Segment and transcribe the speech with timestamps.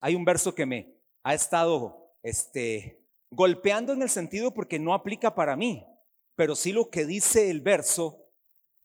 [0.00, 5.34] hay un verso que me ha estado este, golpeando en el sentido porque no aplica
[5.34, 5.86] para mí,
[6.36, 8.26] pero sí lo que dice el verso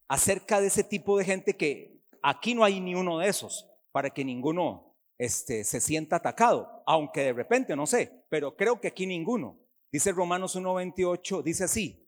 [0.10, 4.10] acerca de ese tipo de gente que aquí no hay ni uno de esos, para
[4.10, 9.08] que ninguno este, se sienta atacado, aunque de repente, no sé, pero creo que aquí
[9.08, 9.60] ninguno.
[9.92, 12.06] Dice Romanos 1.28, dice así,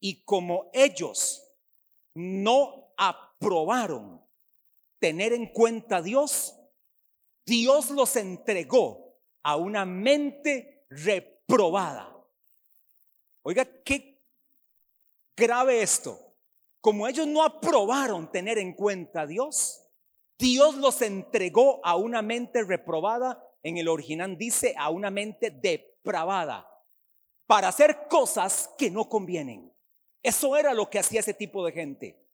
[0.00, 1.46] y como ellos
[2.14, 4.20] no aprobaron
[4.98, 6.59] tener en cuenta a Dios,
[7.50, 12.16] Dios los entregó a una mente reprobada.
[13.42, 14.22] Oiga, qué
[15.36, 16.16] grave esto.
[16.80, 19.84] Como ellos no aprobaron tener en cuenta a Dios,
[20.38, 23.44] Dios los entregó a una mente reprobada.
[23.64, 26.70] En el original dice a una mente depravada
[27.48, 29.74] para hacer cosas que no convienen.
[30.22, 32.24] Eso era lo que hacía ese tipo de gente.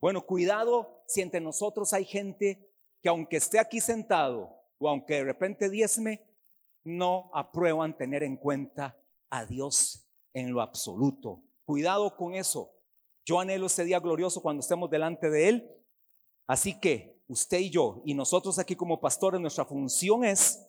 [0.00, 2.68] Bueno, cuidado si entre nosotros hay gente
[3.00, 6.22] que aunque esté aquí sentado o aunque de repente diezme,
[6.84, 8.96] no aprueban tener en cuenta
[9.30, 11.42] a Dios en lo absoluto.
[11.64, 12.72] Cuidado con eso.
[13.24, 15.70] Yo anhelo ese día glorioso cuando estemos delante de Él.
[16.46, 20.64] Así que usted y yo y nosotros aquí como pastores, nuestra función es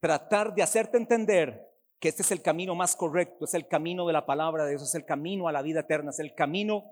[0.00, 1.66] tratar de hacerte entender
[1.98, 4.82] que este es el camino más correcto, es el camino de la palabra de Dios,
[4.82, 6.84] es el camino a la vida eterna, es el camino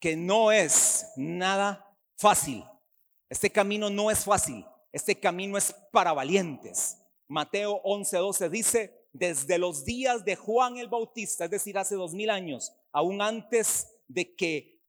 [0.00, 2.64] que no es nada fácil.
[3.28, 4.64] Este camino no es fácil,
[4.94, 6.98] este camino es para valientes.
[7.26, 12.30] Mateo 11:12 dice, desde los días de Juan el Bautista, es decir, hace dos mil
[12.30, 14.80] años, aún antes de que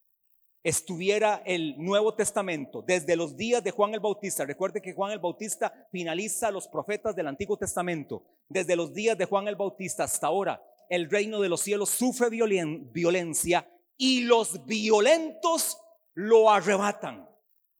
[0.63, 5.17] estuviera el Nuevo Testamento, desde los días de Juan el Bautista, recuerde que Juan el
[5.17, 10.27] Bautista finaliza los profetas del Antiguo Testamento, desde los días de Juan el Bautista hasta
[10.27, 13.67] ahora, el reino de los cielos sufre violencia
[13.97, 15.79] y los violentos
[16.13, 17.27] lo arrebatan.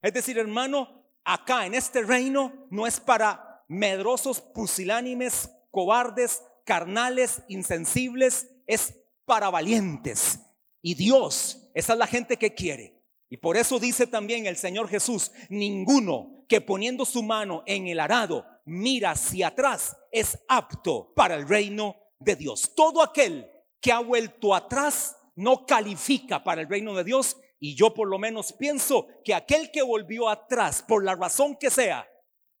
[0.02, 8.48] Es decir, hermano, acá en este reino no es para medrosos, pusilánimes, cobardes, carnales, insensibles,
[8.66, 8.94] es
[9.26, 10.40] para valientes.
[10.80, 13.02] Y Dios esa es la gente que quiere.
[13.28, 18.00] Y por eso dice también el Señor Jesús, ninguno que poniendo su mano en el
[18.00, 22.72] arado mira hacia atrás es apto para el reino de Dios.
[22.74, 23.46] Todo aquel
[23.78, 27.36] que ha vuelto atrás no califica para el reino de Dios.
[27.58, 31.70] Y yo por lo menos pienso que aquel que volvió atrás, por la razón que
[31.70, 32.08] sea,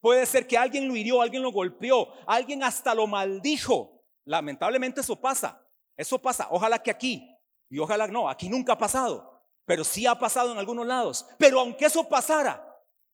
[0.00, 4.02] puede ser que alguien lo hirió, alguien lo golpeó, alguien hasta lo maldijo.
[4.24, 5.62] Lamentablemente eso pasa,
[5.96, 6.48] eso pasa.
[6.50, 7.28] Ojalá que aquí
[7.68, 11.26] y ojalá no, aquí nunca ha pasado, pero sí ha pasado en algunos lados.
[11.38, 12.66] Pero aunque eso pasara,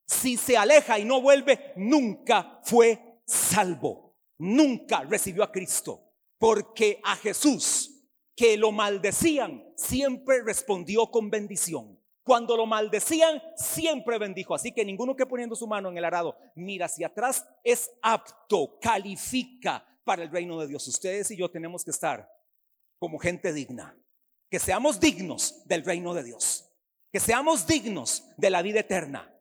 [0.06, 4.16] si se aleja y no vuelve, nunca fue salvo.
[4.38, 6.08] Nunca recibió a Cristo.
[6.38, 7.91] Porque a Jesús,
[8.36, 11.98] que lo maldecían, siempre respondió con bendición.
[12.24, 14.54] Cuando lo maldecían, siempre bendijo.
[14.54, 18.78] Así que ninguno que poniendo su mano en el arado mira hacia atrás es apto,
[18.80, 20.86] califica para el reino de Dios.
[20.86, 22.28] Ustedes y yo tenemos que estar
[22.98, 23.96] como gente digna
[24.52, 26.70] que seamos dignos del reino de Dios,
[27.10, 29.34] que seamos dignos de la vida eterna,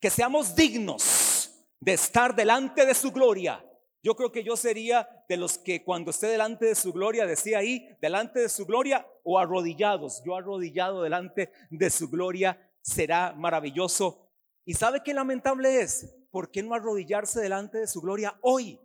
[0.00, 1.50] que seamos dignos
[1.80, 3.62] de estar delante de su gloria.
[4.04, 7.60] Yo creo que yo sería de los que cuando esté delante de su gloria, decía
[7.60, 10.22] ahí, delante de su gloria o arrodillados.
[10.26, 14.30] Yo arrodillado delante de su gloria será maravilloso.
[14.66, 16.14] ¿Y sabe qué lamentable es?
[16.30, 18.78] ¿Por qué no arrodillarse delante de su gloria hoy?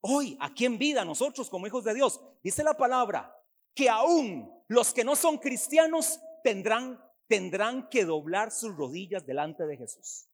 [0.00, 2.18] Hoy, aquí en vida, nosotros como hijos de Dios.
[2.42, 3.38] Dice la palabra
[3.74, 9.76] que aún los que no son cristianos tendrán, tendrán que doblar sus rodillas delante de
[9.76, 10.30] Jesús.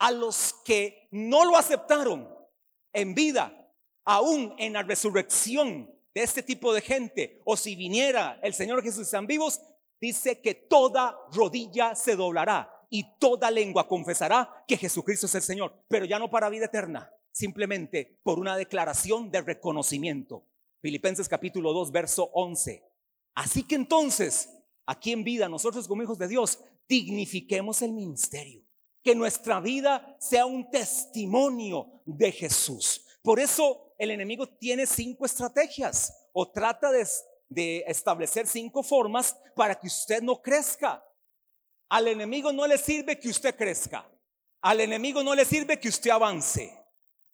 [0.00, 2.37] A los que no lo aceptaron
[2.92, 3.72] en vida,
[4.04, 9.02] aún en la resurrección de este tipo de gente, o si viniera el Señor Jesús
[9.02, 9.60] están vivos,
[10.00, 15.84] dice que toda rodilla se doblará y toda lengua confesará que Jesucristo es el Señor,
[15.88, 20.46] pero ya no para vida eterna, simplemente por una declaración de reconocimiento.
[20.80, 22.82] Filipenses capítulo 2, verso 11.
[23.34, 24.48] Así que entonces,
[24.86, 28.67] aquí en vida, nosotros como hijos de Dios, dignifiquemos el ministerio.
[29.08, 33.06] Que nuestra vida sea un testimonio de Jesús.
[33.22, 37.08] Por eso el enemigo tiene cinco estrategias o trata de,
[37.48, 41.02] de establecer cinco formas para que usted no crezca.
[41.88, 44.06] Al enemigo no le sirve que usted crezca.
[44.60, 46.78] Al enemigo no le sirve que usted avance.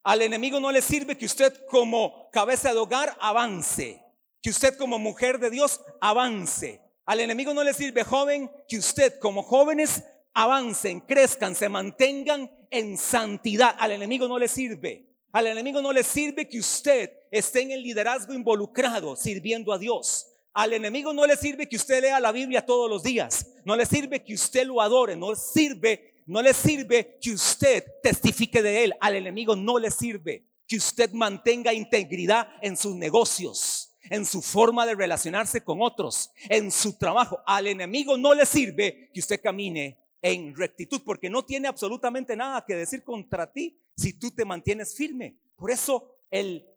[0.05, 4.01] Al enemigo no le sirve que usted como cabeza de hogar avance
[4.41, 6.79] que usted como mujer de Dios avance.
[7.05, 10.03] Al enemigo no le sirve joven que usted como jóvenes
[10.35, 13.75] avancen, crezcan, se mantengan en santidad.
[13.79, 15.07] Al enemigo no le sirve.
[15.31, 20.27] Al enemigo no le sirve que usted esté en el liderazgo involucrado, sirviendo a Dios.
[20.53, 23.47] Al enemigo no le sirve que usted lea la Biblia todos los días.
[23.65, 25.15] No le sirve que usted lo adore.
[25.15, 28.93] No sirve No le sirve que usted testifique de él.
[28.99, 34.87] Al enemigo no le sirve que usted mantenga integridad en sus negocios, en su forma
[34.87, 37.39] de relacionarse con otros, en su trabajo.
[37.45, 42.65] Al enemigo no le sirve que usted camine en rectitud, porque no tiene absolutamente nada
[42.65, 45.37] que decir contra ti si tú te mantienes firme.
[45.55, 46.67] Por eso el,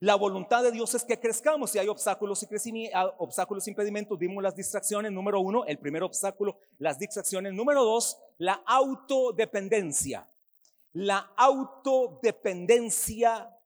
[0.00, 1.70] la voluntad de Dios es que crezcamos.
[1.70, 2.48] Si hay obstáculos y
[2.92, 5.12] ah, obstáculos, impedimentos, vimos las distracciones.
[5.12, 7.52] Número uno, el primer obstáculo, las distracciones.
[7.52, 10.28] Número dos, la autodependencia.
[10.92, 13.56] La autodependencia,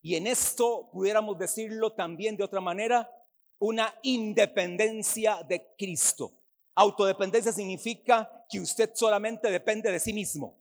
[0.00, 3.10] y en esto pudiéramos decirlo también de otra manera,
[3.58, 6.32] una independencia de Cristo.
[6.74, 10.60] Autodependencia significa que usted solamente depende de sí mismo,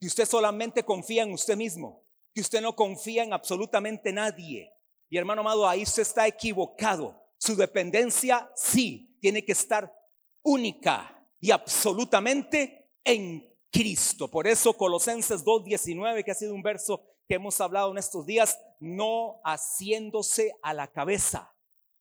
[0.00, 4.72] que usted solamente confía en usted mismo, que usted no confía en absolutamente nadie.
[5.10, 7.20] Y hermano amado, ahí usted está equivocado.
[7.38, 9.92] Su dependencia sí tiene que estar
[10.42, 14.28] única y absolutamente en Cristo.
[14.28, 18.58] Por eso Colosenses 2.19, que ha sido un verso que hemos hablado en estos días,
[18.80, 21.54] no haciéndose a la cabeza.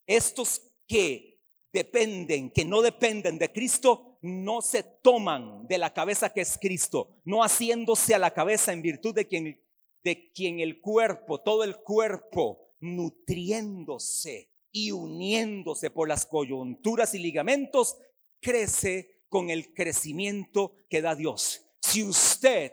[0.06, 1.36] Estos que
[1.71, 7.19] dependen, que no dependen de Cristo, no se toman de la cabeza que es Cristo,
[7.23, 9.61] no haciéndose a la cabeza en virtud de quien,
[10.03, 17.97] de quien el cuerpo, todo el cuerpo, nutriéndose y uniéndose por las coyunturas y ligamentos,
[18.39, 21.65] crece con el crecimiento que da Dios.
[21.81, 22.71] Si usted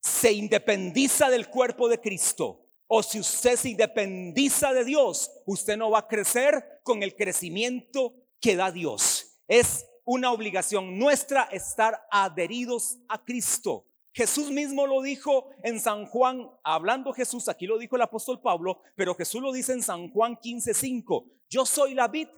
[0.00, 5.90] se independiza del cuerpo de Cristo, o si usted se independiza de Dios, usted no
[5.90, 9.40] va a crecer con el crecimiento que da Dios.
[9.48, 13.86] Es una obligación nuestra estar adheridos a Cristo.
[14.12, 18.80] Jesús mismo lo dijo en San Juan, hablando Jesús, aquí lo dijo el apóstol Pablo,
[18.94, 21.26] pero Jesús lo dice en San Juan 15:5.
[21.50, 22.28] Yo soy la vid,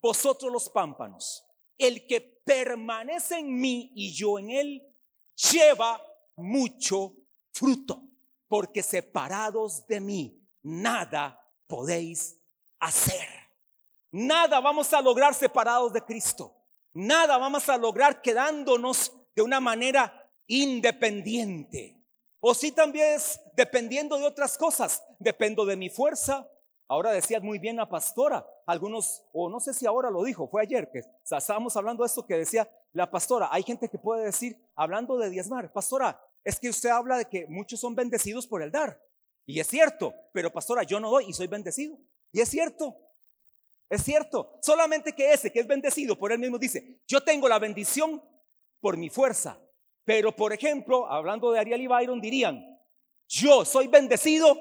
[0.00, 1.44] vosotros los pámpanos.
[1.76, 4.82] El que permanece en mí y yo en él,
[5.52, 6.00] lleva
[6.36, 7.12] mucho
[7.52, 8.13] fruto
[8.54, 12.40] porque separados de mí nada podéis
[12.78, 13.26] hacer.
[14.12, 16.54] Nada vamos a lograr separados de Cristo.
[16.92, 22.00] Nada vamos a lograr quedándonos de una manera independiente.
[22.38, 25.02] O si también es dependiendo de otras cosas.
[25.18, 26.48] Dependo de mi fuerza.
[26.86, 28.46] Ahora decía muy bien la pastora.
[28.66, 32.24] Algunos, o no sé si ahora lo dijo, fue ayer que estábamos hablando de esto
[32.24, 33.48] que decía la pastora.
[33.50, 37.46] Hay gente que puede decir, hablando de diezmar, pastora, es que usted habla de que
[37.48, 39.02] muchos son bendecidos por el dar.
[39.46, 41.98] Y es cierto, pero pastora, yo no doy y soy bendecido.
[42.32, 42.96] Y es cierto,
[43.88, 44.58] es cierto.
[44.62, 48.22] Solamente que ese que es bendecido por él mismo dice, yo tengo la bendición
[48.80, 49.58] por mi fuerza.
[50.04, 52.78] Pero por ejemplo, hablando de Ariel y Byron, dirían,
[53.28, 54.56] yo soy bendecido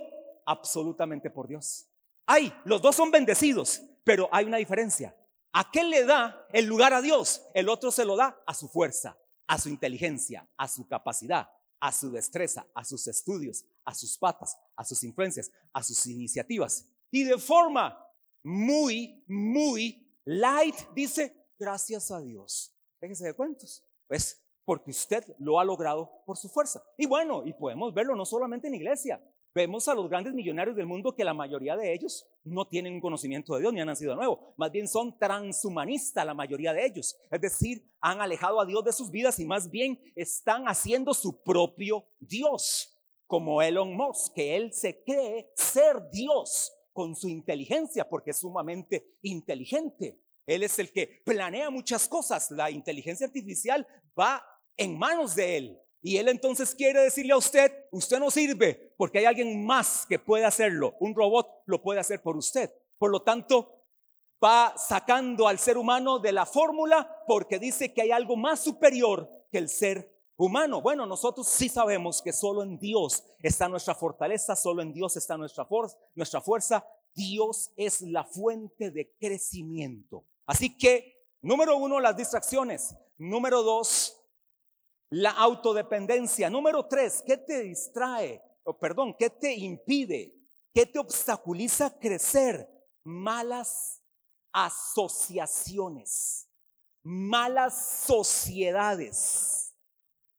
[0.45, 1.87] absolutamente por Dios.
[2.25, 5.15] Hay, los dos son bendecidos, pero hay una diferencia.
[5.51, 9.17] Aquel le da el lugar a Dios, el otro se lo da a su fuerza,
[9.47, 11.49] a su inteligencia, a su capacidad,
[11.83, 16.87] a su destreza, a sus estudios, a sus patas, a sus influencias, a sus iniciativas.
[17.11, 18.01] Y de forma
[18.41, 22.73] muy, muy light dice, gracias a Dios.
[23.01, 23.83] Déjese de cuentos.
[24.07, 26.81] Pues porque usted lo ha logrado por su fuerza.
[26.97, 29.21] Y bueno, y podemos verlo no solamente en iglesia,
[29.55, 33.01] Vemos a los grandes millonarios del mundo que la mayoría de ellos no tienen un
[33.01, 34.55] conocimiento de Dios ni han nacido de nuevo.
[34.57, 37.15] Más bien son transhumanistas la mayoría de ellos.
[37.29, 41.43] Es decir, han alejado a Dios de sus vidas y más bien están haciendo su
[41.43, 42.99] propio Dios.
[43.27, 49.17] Como Elon Musk, que él se cree ser Dios con su inteligencia porque es sumamente
[49.21, 50.19] inteligente.
[50.47, 52.49] Él es el que planea muchas cosas.
[52.49, 53.85] La inteligencia artificial
[54.19, 54.43] va
[54.77, 55.82] en manos de él.
[56.05, 60.19] Y él entonces quiere decirle a usted, usted no sirve porque hay alguien más que
[60.19, 60.95] puede hacerlo.
[60.99, 62.69] Un robot lo puede hacer por usted.
[62.97, 63.83] Por lo tanto,
[64.43, 69.29] va sacando al ser humano de la fórmula porque dice que hay algo más superior
[69.49, 70.81] que el ser humano.
[70.81, 75.37] Bueno, nosotros sí sabemos que solo en Dios está nuestra fortaleza, solo en Dios está
[75.37, 75.65] nuestra,
[76.15, 76.85] nuestra fuerza.
[77.15, 80.25] Dios es la fuente de crecimiento.
[80.45, 82.93] Así que, número uno, las distracciones.
[83.17, 84.22] Número dos,
[85.13, 86.49] la autodependencia.
[86.49, 88.41] Número tres, ¿qué te distrae?
[88.63, 90.33] O perdón, ¿qué te impide?
[90.73, 92.67] ¿Qué te obstaculiza crecer?
[93.03, 94.01] Malas
[94.51, 96.49] asociaciones,
[97.03, 99.75] malas sociedades,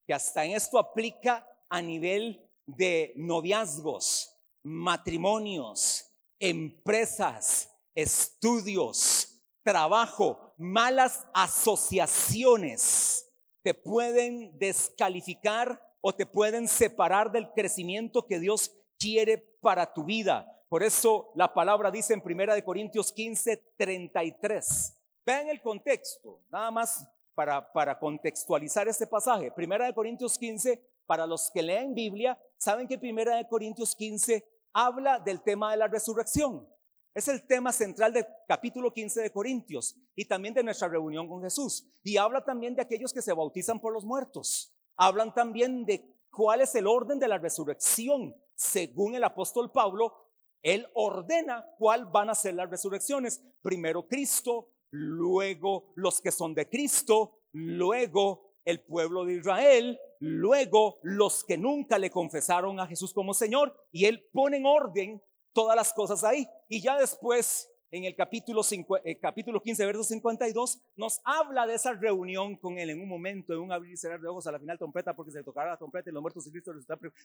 [0.05, 6.05] que hasta en esto aplica a nivel de noviazgos, matrimonios,
[6.37, 13.24] empresas, estudios, trabajo, malas asociaciones
[13.65, 20.45] te pueden descalificar o te pueden separar del crecimiento que Dios quiere para tu vida.
[20.69, 25.01] Por eso la palabra dice en Primera de Corintios 15, 33.
[25.25, 29.51] Vean el contexto, nada más para, para contextualizar este pasaje.
[29.51, 34.47] Primera de Corintios 15, para los que leen Biblia, saben que Primera de Corintios 15
[34.73, 36.69] habla del tema de la resurrección.
[37.15, 41.41] Es el tema central del capítulo 15 de Corintios y también de nuestra reunión con
[41.41, 41.87] Jesús.
[42.03, 44.75] Y habla también de aquellos que se bautizan por los muertos.
[44.97, 48.35] Hablan también de cuál es el orden de la resurrección.
[48.53, 50.13] Según el apóstol Pablo,
[50.61, 53.41] él ordena cuál van a ser las resurrecciones.
[53.61, 61.45] Primero Cristo, luego los que son de Cristo, luego el pueblo de Israel, luego los
[61.45, 65.21] que nunca le confesaron a Jesús como Señor, y Él pone en orden
[65.55, 66.47] todas las cosas ahí.
[66.69, 68.61] Y ya después, en el capítulo,
[69.03, 73.53] eh, capítulo 15, verso 52, nos habla de esa reunión con Él en un momento,
[73.53, 75.77] en un abrir y cerrar de ojos, a la final trompeta, porque se tocará la
[75.77, 76.73] trompeta y los muertos de Cristo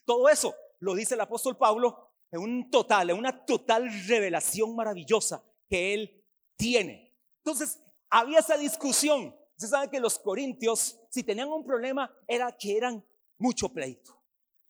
[0.07, 5.45] Todo eso lo dice el apóstol Pablo en un total, en una total revelación maravillosa
[5.69, 6.25] que Él
[6.57, 7.13] tiene.
[7.39, 12.79] Entonces, había esa discusión Usted sabe que los corintios, si tenían un problema, era que
[12.79, 13.05] eran
[13.37, 14.19] mucho pleito.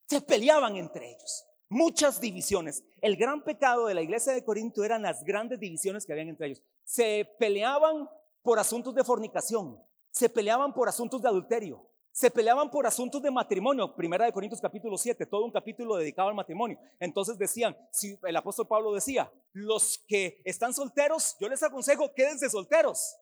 [0.09, 1.47] Se peleaban entre ellos.
[1.73, 2.83] Muchas divisiones.
[3.01, 6.49] El gran pecado de la iglesia de Corinto eran las grandes divisiones que habían entre
[6.49, 6.63] ellos.
[6.83, 8.11] Se peleaban
[8.43, 9.81] por asuntos de fornicación.
[10.11, 11.87] Se peleaban por asuntos de adulterio.
[12.11, 13.95] Se peleaban por asuntos de matrimonio.
[13.95, 16.77] Primera de Corintios capítulo 7, todo un capítulo dedicado al matrimonio.
[16.99, 22.51] Entonces decían, si el apóstol Pablo decía, los que están solteros, yo les aconsejo, quédense
[22.51, 23.17] solteros.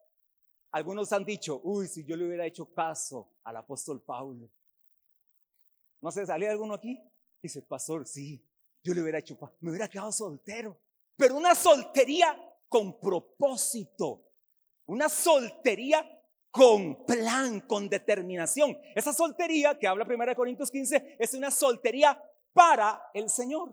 [0.70, 4.48] Algunos han dicho, uy, si yo le hubiera hecho caso al apóstol Pablo.
[6.00, 6.98] No sé, ¿salía alguno aquí?
[7.40, 8.44] Dice, pastor, sí,
[8.82, 10.78] yo le hubiera hecho, me hubiera quedado soltero.
[11.16, 12.36] Pero una soltería
[12.68, 14.24] con propósito.
[14.86, 16.04] Una soltería
[16.50, 18.78] con plan, con determinación.
[18.94, 22.20] Esa soltería que habla 1 Corintios 15 es una soltería
[22.52, 23.72] para el Señor.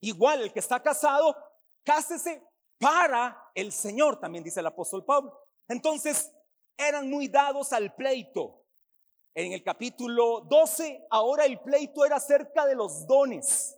[0.00, 1.36] Igual el que está casado,
[1.84, 2.42] cásese
[2.78, 5.38] para el Señor, también dice el apóstol Pablo.
[5.68, 6.32] Entonces,
[6.76, 8.59] eran muy dados al pleito.
[9.34, 13.76] En el capítulo 12, ahora el pleito era acerca de los dones.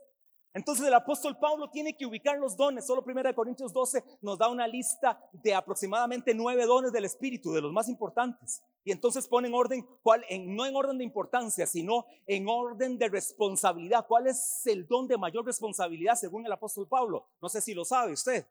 [0.54, 2.87] Entonces el apóstol Pablo tiene que ubicar los dones.
[2.87, 7.62] Solo 1 Corintios 12 nos da una lista de aproximadamente nueve dones del Espíritu, de
[7.62, 8.62] los más importantes.
[8.85, 12.99] Y entonces pone en orden, cuál, en, no en orden de importancia, sino en orden
[12.99, 14.06] de responsabilidad.
[14.06, 17.28] ¿Cuál es el don de mayor responsabilidad según el apóstol Pablo?
[17.40, 18.47] No sé si lo sabe usted.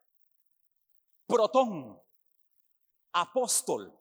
[1.26, 2.00] Protón
[3.12, 3.96] apóstol.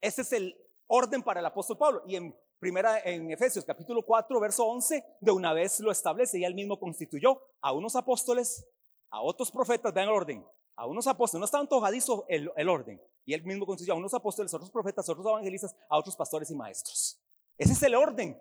[0.00, 0.56] Ese es el
[0.94, 2.02] orden para el apóstol Pablo.
[2.06, 6.44] Y en primera en Efesios capítulo 4, verso 11, de una vez lo establece y
[6.44, 8.68] él mismo constituyó a unos apóstoles,
[9.10, 10.46] a otros profetas, vean el orden,
[10.76, 14.12] a unos apóstoles, no está antojadizo el, el orden, y él mismo constituyó a unos
[14.12, 17.18] apóstoles, a otros profetas, a otros evangelistas, a otros pastores y maestros.
[17.56, 18.38] Ese es el orden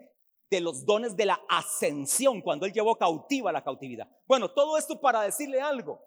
[0.50, 4.10] de los dones de la ascensión, cuando él llevó cautiva la cautividad.
[4.28, 6.02] Bueno, todo esto para decirle algo.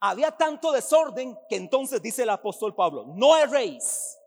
[0.00, 4.18] Había tanto desorden que entonces dice el apóstol Pablo, no erréis,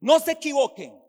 [0.00, 1.02] no se equivoquen,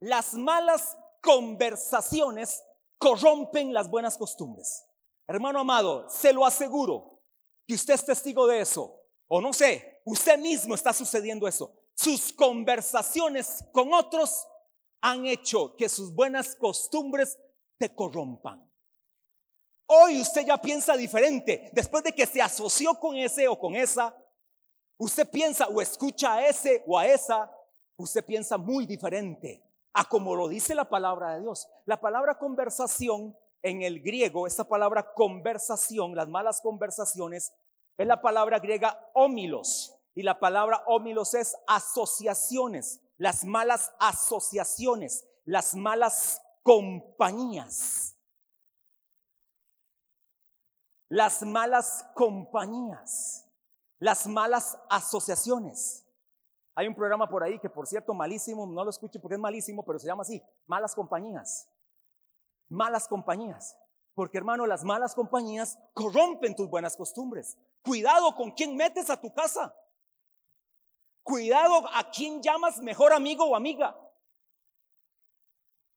[0.00, 2.62] las malas conversaciones
[2.98, 4.84] corrompen las buenas costumbres.
[5.26, 7.22] Hermano amado, se lo aseguro
[7.66, 11.72] que usted es testigo de eso, o no sé, usted mismo está sucediendo eso.
[11.94, 14.46] Sus conversaciones con otros
[15.00, 17.38] han hecho que sus buenas costumbres
[17.78, 18.70] te corrompan.
[19.86, 21.70] Hoy usted ya piensa diferente.
[21.72, 24.16] Después de que se asoció con ese o con esa,
[24.98, 27.50] usted piensa o escucha a ese o a esa,
[27.96, 31.68] usted piensa muy diferente a como lo dice la palabra de Dios.
[31.86, 37.52] La palabra conversación en el griego, esta palabra conversación, las malas conversaciones,
[37.96, 39.96] es la palabra griega ómilos.
[40.16, 48.14] Y la palabra ómilos es asociaciones, las malas asociaciones, las malas compañías
[51.14, 53.48] las malas compañías,
[54.00, 56.03] las malas asociaciones.
[56.74, 59.84] Hay un programa por ahí que, por cierto, malísimo, no lo escuche porque es malísimo,
[59.84, 61.68] pero se llama así, malas compañías.
[62.68, 63.76] Malas compañías.
[64.14, 67.56] Porque hermano, las malas compañías corrompen tus buenas costumbres.
[67.82, 69.74] Cuidado con quién metes a tu casa.
[71.22, 73.96] Cuidado a quién llamas mejor amigo o amiga.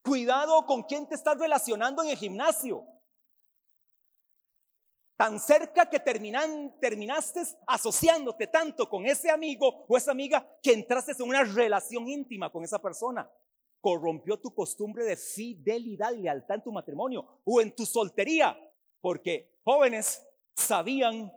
[0.04, 2.88] Cuidado con quién te estás relacionando en el gimnasio.
[5.18, 11.12] Tan cerca que terminan, terminaste asociándote tanto con ese amigo o esa amiga que entraste
[11.12, 13.28] en una relación íntima con esa persona.
[13.82, 18.56] Corrompió tu costumbre de fidelidad y lealtad en tu matrimonio o en tu soltería.
[19.02, 20.24] Porque jóvenes
[20.56, 21.34] sabían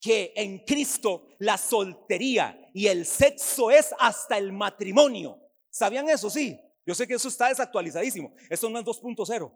[0.00, 5.38] que en Cristo la soltería y el sexo es hasta el matrimonio.
[5.68, 6.30] ¿Sabían eso?
[6.30, 6.58] Sí.
[6.86, 8.34] Yo sé que eso está desactualizadísimo.
[8.48, 9.52] Eso no es 2.0.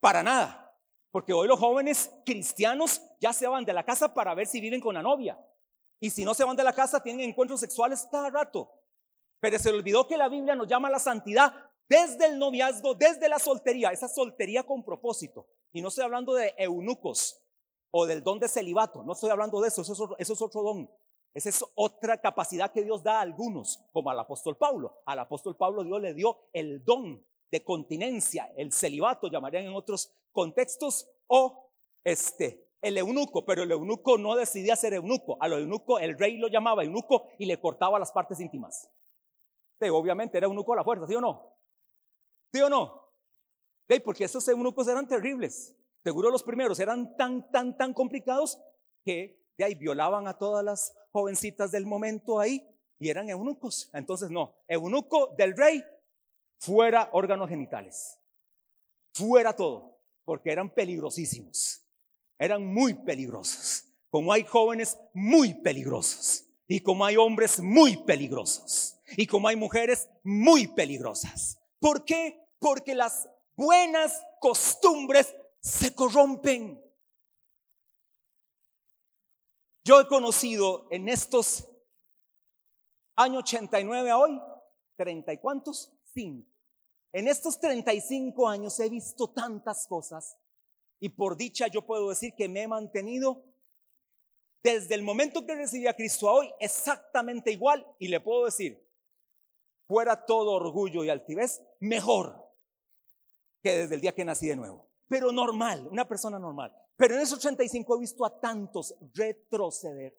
[0.00, 0.65] Para nada.
[1.16, 4.82] Porque hoy los jóvenes cristianos ya se van de la casa para ver si viven
[4.82, 5.42] con la novia.
[5.98, 8.70] Y si no se van de la casa, tienen encuentros sexuales cada rato.
[9.40, 11.54] Pero se olvidó que la Biblia nos llama a la santidad
[11.88, 15.46] desde el noviazgo, desde la soltería, esa soltería con propósito.
[15.72, 17.42] Y no estoy hablando de eunucos
[17.92, 20.90] o del don de celibato, no estoy hablando de eso, eso es otro, eso don.
[21.32, 25.00] Esa es otra capacidad que Dios da a algunos, como al apóstol Pablo.
[25.06, 30.12] Al apóstol Pablo Dios le dio el don de continencia, el celibato llamarían en otros
[30.36, 31.72] contextos, o
[32.04, 35.38] este, el eunuco, pero el eunuco no decidía ser eunuco.
[35.40, 38.88] A lo eunuco el rey lo llamaba eunuco y le cortaba las partes íntimas.
[39.90, 41.56] obviamente era eunuco a la fuerza, ¿sí o no?
[42.52, 43.04] ¿Sí o no?
[44.04, 45.74] porque esos eunucos eran terribles.
[46.04, 48.60] Seguro los primeros eran tan, tan, tan complicados
[49.04, 53.90] que de ahí violaban a todas las jovencitas del momento ahí y eran eunucos.
[53.94, 55.84] Entonces, no, eunuco del rey,
[56.58, 58.20] fuera órganos genitales,
[59.14, 59.95] fuera todo,
[60.26, 61.86] porque eran peligrosísimos,
[62.38, 63.84] eran muy peligrosos.
[64.10, 70.08] Como hay jóvenes muy peligrosos y como hay hombres muy peligrosos y como hay mujeres
[70.22, 71.58] muy peligrosas.
[71.78, 72.44] ¿Por qué?
[72.58, 76.82] Porque las buenas costumbres se corrompen.
[79.84, 81.68] Yo he conocido en estos
[83.14, 84.40] años 89 a hoy,
[84.96, 85.92] ¿treinta y cuántos?
[86.02, 86.55] Cinco.
[87.16, 90.36] En estos 35 años he visto tantas cosas
[91.00, 93.42] y por dicha yo puedo decir que me he mantenido
[94.62, 98.86] desde el momento que recibí a Cristo a hoy exactamente igual y le puedo decir,
[99.88, 102.52] fuera todo orgullo y altivez, mejor
[103.62, 104.86] que desde el día que nací de nuevo.
[105.08, 106.76] Pero normal, una persona normal.
[106.98, 110.14] Pero en esos 85 he visto a tantos retroceder,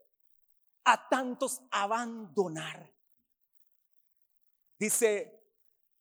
[0.85, 2.91] a tantos abandonar.
[4.79, 5.36] Dice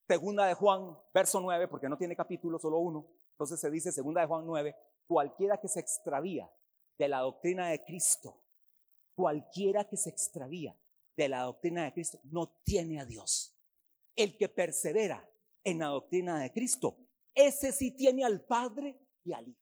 [0.07, 3.07] segunda de Juan, verso 9, porque no tiene capítulo, solo uno.
[3.33, 4.75] Entonces se dice segunda de Juan 9,
[5.07, 6.51] cualquiera que se extravía
[6.99, 8.43] de la doctrina de Cristo,
[9.15, 10.77] cualquiera que se extravía
[11.17, 13.55] de la doctrina de Cristo, no tiene a Dios.
[14.15, 15.29] El que persevera
[15.65, 16.97] en la doctrina de Cristo,
[17.35, 19.61] ese sí tiene al Padre y al Hijo.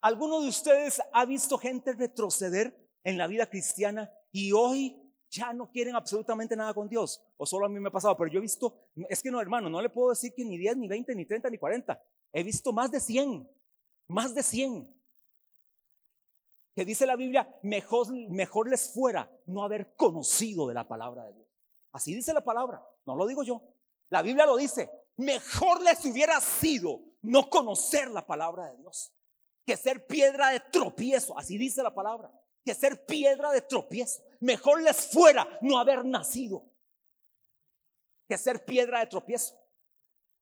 [0.00, 4.96] ¿Alguno de ustedes ha visto gente retroceder en la vida cristiana y hoy
[5.28, 7.20] ya no quieren absolutamente nada con Dios?
[7.38, 8.76] O solo a mí me ha pasado, pero yo he visto,
[9.08, 11.48] es que no, hermano, no le puedo decir que ni 10, ni 20, ni 30,
[11.48, 12.02] ni 40.
[12.32, 13.48] He visto más de 100,
[14.08, 14.94] más de 100.
[16.74, 21.32] Que dice la Biblia, mejor, mejor les fuera no haber conocido de la palabra de
[21.32, 21.48] Dios.
[21.92, 23.62] Así dice la palabra, no lo digo yo.
[24.10, 29.12] La Biblia lo dice, mejor les hubiera sido no conocer la palabra de Dios
[29.68, 32.32] que ser piedra de tropiezo, así dice la palabra,
[32.64, 34.22] que ser piedra de tropiezo.
[34.40, 36.64] Mejor les fuera no haber nacido
[38.28, 39.58] que ser piedra de tropiezo.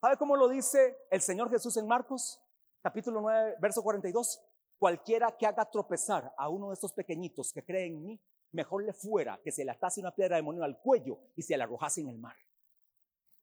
[0.01, 2.39] ¿Sabe cómo lo dice el Señor Jesús en Marcos,
[2.83, 4.41] capítulo 9, verso 42?
[4.77, 8.21] Cualquiera que haga tropezar a uno de estos pequeñitos que creen en mí,
[8.51, 11.57] mejor le fuera que se le atase una piedra de molino al cuello y se
[11.57, 12.35] la arrojase en el mar.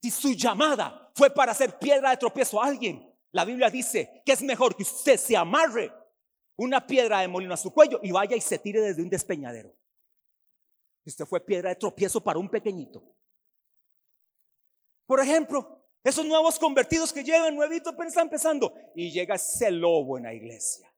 [0.01, 4.33] Si su llamada fue para ser piedra de tropiezo a alguien, la Biblia dice que
[4.33, 5.91] es mejor que usted se amarre
[6.57, 9.75] una piedra de molino a su cuello y vaya y se tire desde un despeñadero.
[11.05, 13.03] Usted fue piedra de tropiezo para un pequeñito.
[15.07, 18.75] Por ejemplo, esos nuevos convertidos que llegan, nuevito, están empezando.
[18.95, 20.95] Y llega ese lobo en la iglesia.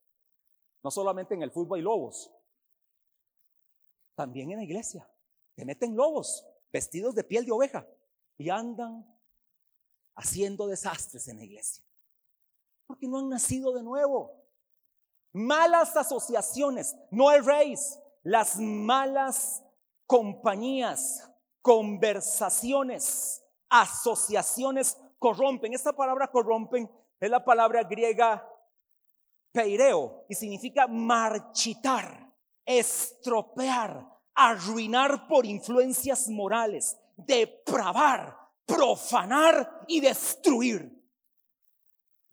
[0.82, 2.32] No solamente en el fútbol hay lobos,
[4.14, 5.08] también en la iglesia.
[5.54, 7.86] Te meten lobos vestidos de piel de oveja
[8.36, 9.04] y andan
[10.16, 11.84] haciendo desastres en la iglesia.
[12.86, 14.44] Porque no han nacido de nuevo.
[15.32, 19.62] Malas asociaciones, no erréis las malas
[20.06, 25.74] compañías, conversaciones, asociaciones corrompen.
[25.74, 28.46] Esta palabra corrompen es la palabra griega
[29.52, 32.32] peireo y significa marchitar,
[32.64, 40.92] estropear, arruinar por influencias morales, depravar, profanar y destruir.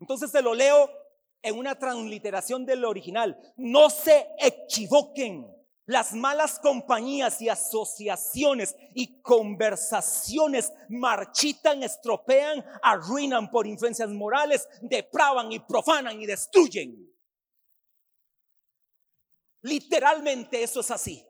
[0.00, 0.90] Entonces se lo leo
[1.40, 3.38] en una transliteración del original.
[3.56, 5.50] No se equivoquen.
[5.86, 15.58] Las malas compañías y asociaciones y conversaciones marchitan, estropean, arruinan por influencias morales, depravan y
[15.58, 17.14] profanan y destruyen.
[19.60, 21.26] Literalmente eso es así.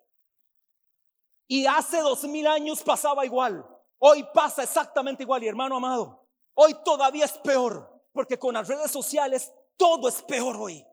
[1.49, 3.67] Y hace dos mil años pasaba igual.
[3.99, 5.43] Hoy pasa exactamente igual.
[5.43, 7.93] Y hermano amado, hoy todavía es peor.
[8.13, 10.87] Porque con las redes sociales todo es peor hoy.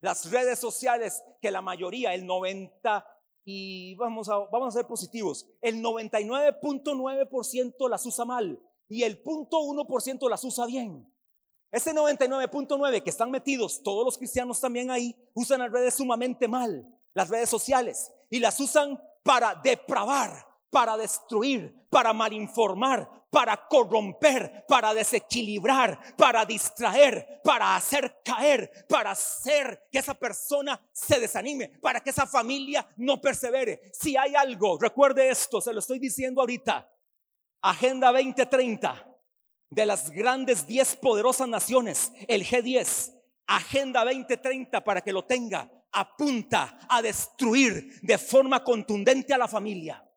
[0.00, 3.06] Las redes sociales que la mayoría, el 90
[3.44, 10.28] y vamos a, vamos a ser positivos, el 99.9% las usa mal y el 0.1%
[10.28, 11.10] las usa bien.
[11.70, 16.86] Ese 99.9 que están metidos, todos los cristianos también ahí, usan las redes sumamente mal,
[17.12, 24.94] las redes sociales, y las usan para depravar, para destruir, para malinformar, para corromper, para
[24.94, 32.10] desequilibrar, para distraer, para hacer caer, para hacer que esa persona se desanime, para que
[32.10, 33.90] esa familia no persevere.
[33.92, 36.90] Si hay algo, recuerde esto, se lo estoy diciendo ahorita,
[37.60, 39.04] Agenda 2030
[39.70, 43.14] de las grandes 10 poderosas naciones, el G10,
[43.46, 50.07] Agenda 2030 para que lo tenga, apunta a destruir de forma contundente a la familia.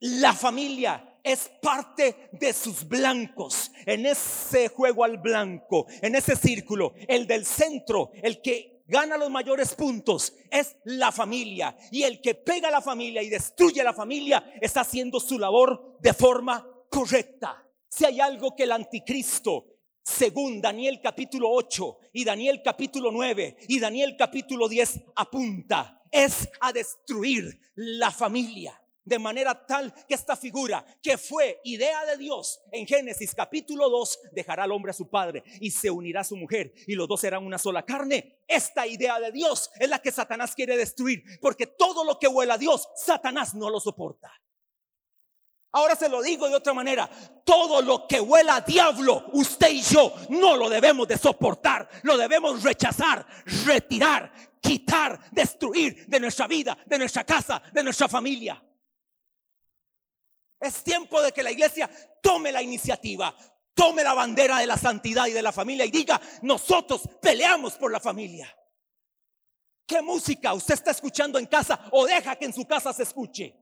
[0.00, 3.72] La familia es parte de sus blancos.
[3.84, 9.28] En ese juego al blanco, en ese círculo, el del centro, el que gana los
[9.28, 11.76] mayores puntos es la familia.
[11.90, 15.38] Y el que pega a la familia y destruye a la familia está haciendo su
[15.38, 17.64] labor de forma correcta.
[17.88, 19.66] Si hay algo que el anticristo,
[20.04, 26.72] según Daniel capítulo 8 y Daniel capítulo 9 y Daniel capítulo 10 apunta, es a
[26.72, 32.86] destruir la familia de manera tal que esta figura que fue idea de Dios en
[32.86, 36.72] Génesis capítulo 2 dejará al hombre a su padre y se unirá a su mujer
[36.86, 38.42] y los dos serán una sola carne.
[38.46, 42.54] Esta idea de Dios es la que Satanás quiere destruir porque todo lo que huela
[42.54, 44.30] a Dios, Satanás no lo soporta.
[45.72, 47.08] Ahora se lo digo de otra manera,
[47.44, 52.16] todo lo que huela a diablo, usted y yo no lo debemos de soportar, lo
[52.16, 53.26] debemos rechazar,
[53.66, 58.62] retirar, quitar, destruir de nuestra vida, de nuestra casa, de nuestra familia.
[60.60, 61.88] Es tiempo de que la iglesia
[62.20, 63.34] tome la iniciativa,
[63.74, 67.92] tome la bandera de la santidad y de la familia y diga, nosotros peleamos por
[67.92, 68.52] la familia.
[69.86, 73.54] ¿Qué música usted está escuchando en casa o deja que en su casa se escuche?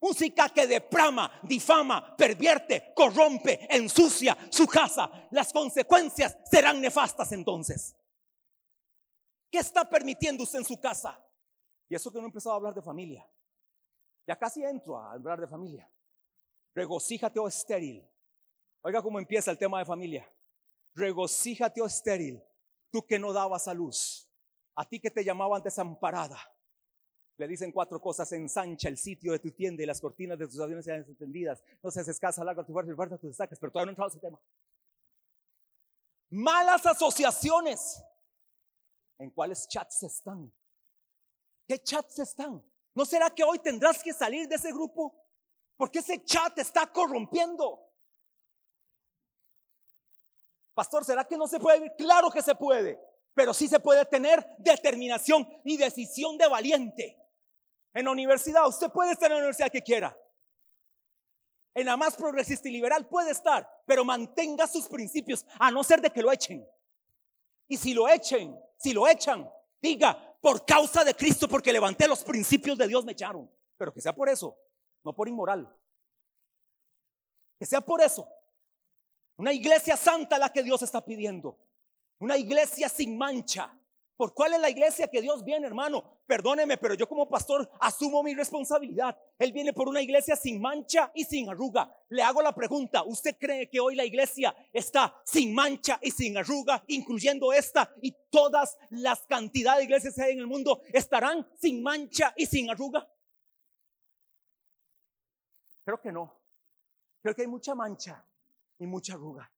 [0.00, 5.28] Música que deprama, difama, pervierte, corrompe, ensucia su casa.
[5.30, 7.94] Las consecuencias serán nefastas entonces.
[9.48, 11.24] ¿Qué está permitiendo usted en su casa?
[11.88, 13.24] Y eso que no he empezado a hablar de familia.
[14.26, 15.90] Ya casi entro a hablar de familia.
[16.74, 18.08] Regocíjate, oh estéril.
[18.82, 20.30] Oiga cómo empieza el tema de familia.
[20.94, 22.42] Regocíjate, oh estéril,
[22.90, 24.28] tú que no dabas a luz,
[24.74, 26.38] a ti que te llamaban desamparada.
[27.38, 30.60] Le dicen cuatro cosas, ensancha el sitio de tu tienda y las cortinas de tus
[30.60, 31.62] aviones sean extendidas.
[31.82, 34.10] No seas escasa, larga tu fuerza y fuerza tus destaques, pero todavía no he entrado
[34.10, 34.40] ese tema.
[36.30, 38.02] Malas asociaciones.
[39.18, 40.52] ¿En cuáles chats están?
[41.66, 42.62] ¿Qué chats están?
[42.94, 45.14] ¿No será que hoy tendrás que salir de ese grupo?
[45.76, 47.88] Porque ese chat está corrompiendo.
[50.74, 51.94] Pastor, ¿será que no se puede?
[51.96, 52.98] Claro que se puede,
[53.34, 57.18] pero sí se puede tener determinación y decisión de valiente.
[57.94, 60.16] En la universidad, usted puede estar en la universidad que quiera.
[61.74, 66.00] En la más progresista y liberal puede estar, pero mantenga sus principios, a no ser
[66.00, 66.66] de que lo echen.
[67.68, 69.50] Y si lo echen, si lo echan,
[69.80, 73.48] diga, por causa de Cristo, porque levanté los principios de Dios, me echaron.
[73.78, 74.58] Pero que sea por eso,
[75.04, 75.72] no por inmoral.
[77.60, 78.28] Que sea por eso.
[79.36, 81.56] Una iglesia santa la que Dios está pidiendo.
[82.18, 83.72] Una iglesia sin mancha.
[84.22, 86.20] ¿Por cuál es la iglesia que Dios viene, hermano?
[86.28, 89.18] Perdóneme, pero yo como pastor asumo mi responsabilidad.
[89.36, 91.92] Él viene por una iglesia sin mancha y sin arruga.
[92.08, 96.38] Le hago la pregunta, ¿usted cree que hoy la iglesia está sin mancha y sin
[96.38, 101.44] arruga, incluyendo esta y todas las cantidades de iglesias que hay en el mundo, estarán
[101.60, 103.10] sin mancha y sin arruga?
[105.84, 106.32] Creo que no.
[107.22, 108.24] Creo que hay mucha mancha
[108.78, 109.50] y mucha arruga.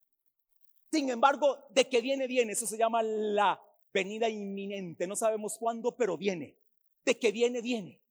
[0.90, 2.52] Sin embargo, de que viene, viene.
[2.52, 3.60] Eso se llama la
[3.94, 5.06] venida inminente.
[5.06, 6.58] No sabemos cuándo, pero viene.
[7.06, 8.02] De que viene, viene.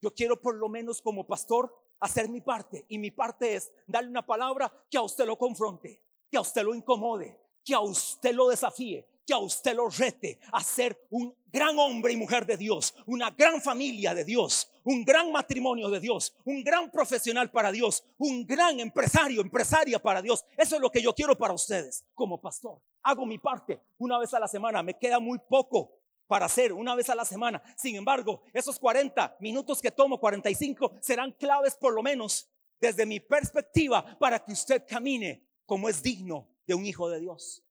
[0.00, 2.84] Yo quiero por lo menos como pastor hacer mi parte.
[2.88, 6.00] Y mi parte es darle una palabra que a usted lo confronte,
[6.30, 10.38] que a usted lo incomode, que a usted lo desafíe, que a usted lo rete
[10.52, 15.04] a ser un gran hombre y mujer de Dios, una gran familia de Dios, un
[15.04, 20.44] gran matrimonio de Dios, un gran profesional para Dios, un gran empresario, empresaria para Dios.
[20.56, 22.80] Eso es lo que yo quiero para ustedes como pastor.
[23.08, 26.94] Hago mi parte una vez a la semana, me queda muy poco para hacer una
[26.94, 27.62] vez a la semana.
[27.74, 33.18] Sin embargo, esos 40 minutos que tomo, 45, serán claves por lo menos desde mi
[33.18, 37.64] perspectiva para que usted camine como es digno de un hijo de Dios.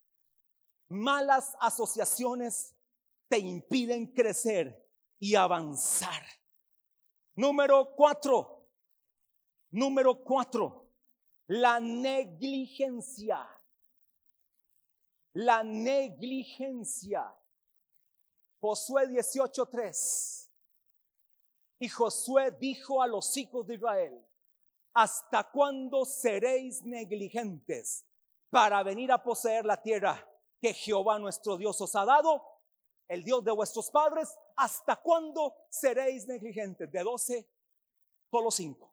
[0.90, 2.76] Malas asociaciones
[3.30, 6.24] te impiden crecer y avanzar.
[7.36, 8.68] Número cuatro.
[9.70, 10.90] Número cuatro.
[11.46, 13.48] La negligencia.
[15.40, 17.32] La negligencia.
[18.60, 20.50] Josué 18:3.
[21.80, 24.26] Y Josué dijo a los hijos de Israel,
[24.96, 28.04] ¿hasta cuándo seréis negligentes
[28.50, 30.28] para venir a poseer la tierra
[30.60, 32.44] que Jehová nuestro Dios os ha dado,
[33.08, 36.92] el Dios de vuestros padres, ¿hasta cuándo seréis negligentes?
[36.92, 37.48] De 12
[38.32, 38.92] Solo cinco.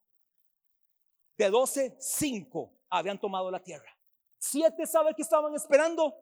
[1.36, 3.90] De doce, cinco habían tomado la tierra.
[4.38, 6.14] Siete, ¿sabe que estaban esperando?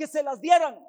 [0.00, 0.82] Que se las dieran.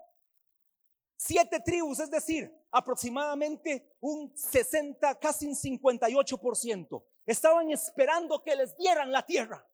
[1.17, 9.11] Siete tribus, es decir, aproximadamente un 60, casi un 58%, estaban esperando que les dieran
[9.11, 9.67] la tierra,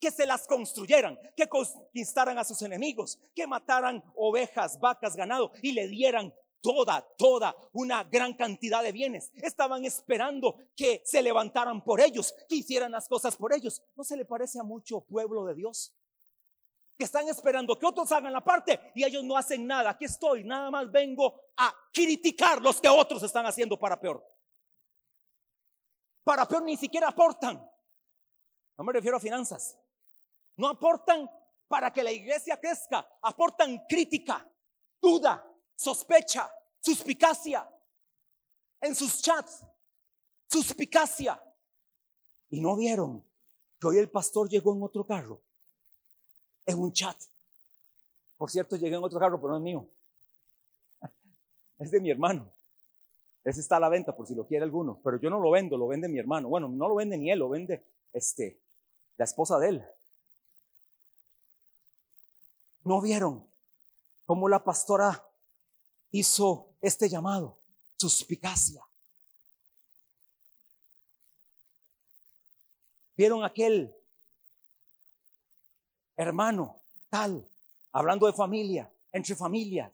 [0.00, 5.70] que se las construyeran, que conquistaran a sus enemigos, que mataran ovejas, vacas, ganado y
[5.70, 9.30] le dieran toda, toda una gran cantidad de bienes.
[9.34, 13.84] Estaban esperando que se levantaran por ellos, que hicieran las cosas por ellos.
[13.94, 15.94] ¿No se le parece a mucho pueblo de Dios?
[17.00, 19.88] Que están esperando que otros hagan la parte y ellos no hacen nada.
[19.88, 24.22] Aquí estoy, nada más vengo a criticar los que otros están haciendo para peor.
[26.22, 27.56] Para peor ni siquiera aportan.
[28.76, 29.78] No me refiero a finanzas.
[30.56, 31.26] No aportan
[31.68, 33.08] para que la iglesia crezca.
[33.22, 34.46] Aportan crítica,
[35.00, 35.42] duda,
[35.74, 37.66] sospecha, suspicacia
[38.78, 39.64] en sus chats,
[40.50, 41.42] suspicacia.
[42.50, 43.24] Y no vieron
[43.80, 45.40] que hoy el pastor llegó en otro carro,
[46.66, 47.16] en un chat.
[48.36, 49.86] Por cierto, llegué en otro carro, pero no es mío.
[51.78, 52.46] Es de mi hermano.
[53.44, 55.78] Ese está a la venta por si lo quiere alguno, pero yo no lo vendo,
[55.78, 56.48] lo vende mi hermano.
[56.48, 58.58] Bueno, no lo vende ni él, lo vende este
[59.16, 59.84] la esposa de él.
[62.84, 63.44] ¿No vieron
[64.26, 65.26] cómo la pastora
[66.12, 67.56] hizo este llamado,
[67.96, 68.82] suspicacia.
[73.16, 73.94] ¿Vieron aquel
[76.20, 76.76] hermano
[77.08, 77.46] tal,
[77.92, 79.92] hablando de familia, entre familias,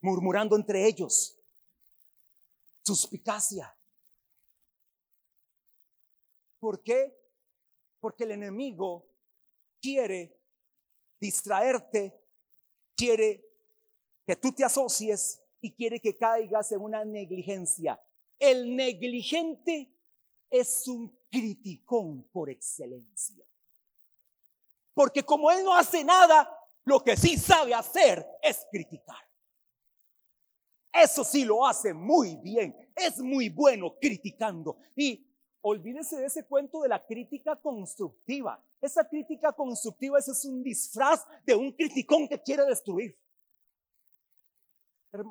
[0.00, 1.36] murmurando entre ellos?
[2.82, 3.74] Suspicacia.
[6.58, 7.16] ¿Por qué?
[8.00, 9.06] Porque el enemigo
[9.80, 10.36] quiere
[11.20, 12.20] distraerte,
[12.96, 13.44] quiere
[14.26, 18.00] que tú te asocies y quiere que caigas en una negligencia.
[18.38, 19.90] El negligente
[20.50, 23.44] es un criticón por excelencia.
[24.94, 26.48] Porque como él no hace nada,
[26.84, 29.18] lo que sí sabe hacer es criticar.
[30.92, 32.76] Eso sí lo hace muy bien.
[32.94, 34.78] Es muy bueno criticando.
[34.94, 35.26] Y
[35.62, 38.62] olvídese de ese cuento de la crítica constructiva.
[38.80, 43.18] Esa crítica constructiva ese es un disfraz de un criticón que quiere destruir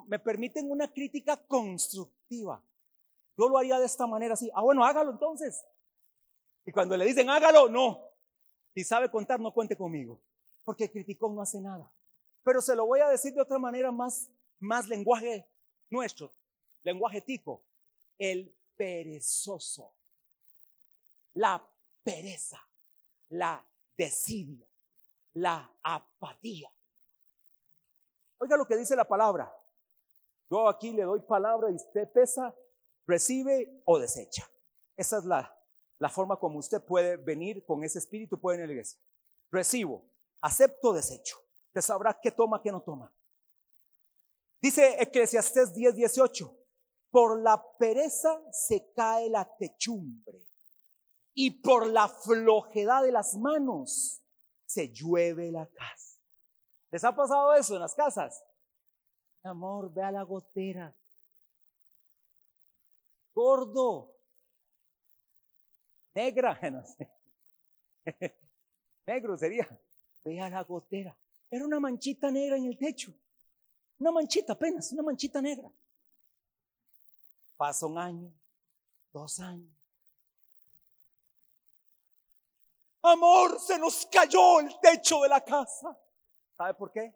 [0.08, 2.64] me permiten una crítica constructiva.
[3.38, 4.50] Yo lo haría de esta manera así.
[4.54, 5.66] Ah, bueno, hágalo entonces.
[6.66, 8.13] Y cuando le dicen hágalo, no.
[8.74, 10.20] Si sabe contar, no cuente conmigo.
[10.64, 11.92] Porque el criticón no hace nada.
[12.44, 15.48] Pero se lo voy a decir de otra manera más, más lenguaje
[15.90, 16.34] nuestro,
[16.84, 17.62] lenguaje tico.
[18.18, 19.94] El perezoso.
[21.36, 21.64] La
[22.04, 22.62] pereza.
[23.30, 23.64] La
[23.98, 24.68] desidia.
[25.34, 26.72] La apatía.
[28.40, 29.52] Oiga lo que dice la palabra.
[30.50, 32.54] Yo aquí le doy palabra y usted pesa,
[33.08, 34.48] recibe o desecha.
[34.96, 35.58] Esa es la,
[36.00, 38.90] la forma como usted puede venir con ese espíritu, puede venir a la.
[39.52, 40.04] Recibo,
[40.42, 41.38] acepto, desecho.
[41.68, 43.12] Usted sabrá qué toma, qué no toma.
[44.62, 46.58] Dice Eclesiastés 10, 18.
[47.12, 50.42] Por la pereza se cae la techumbre
[51.34, 54.22] y por la flojedad de las manos
[54.66, 56.20] se llueve la casa.
[56.92, 58.44] ¿Les ha pasado eso en las casas?
[59.44, 60.96] Amor, ve a la gotera.
[63.34, 64.13] Gordo.
[66.14, 67.10] Negra, no sé.
[69.06, 69.68] Negro sería.
[70.24, 71.16] Ve a la gotera.
[71.50, 73.14] Era una manchita negra en el techo.
[74.00, 75.70] Una manchita apenas, una manchita negra.
[77.58, 78.32] Pasa un año,
[79.12, 79.70] dos años.
[83.02, 85.98] Amor, se nos cayó el techo de la casa.
[86.58, 87.14] ¿Sabe por qué?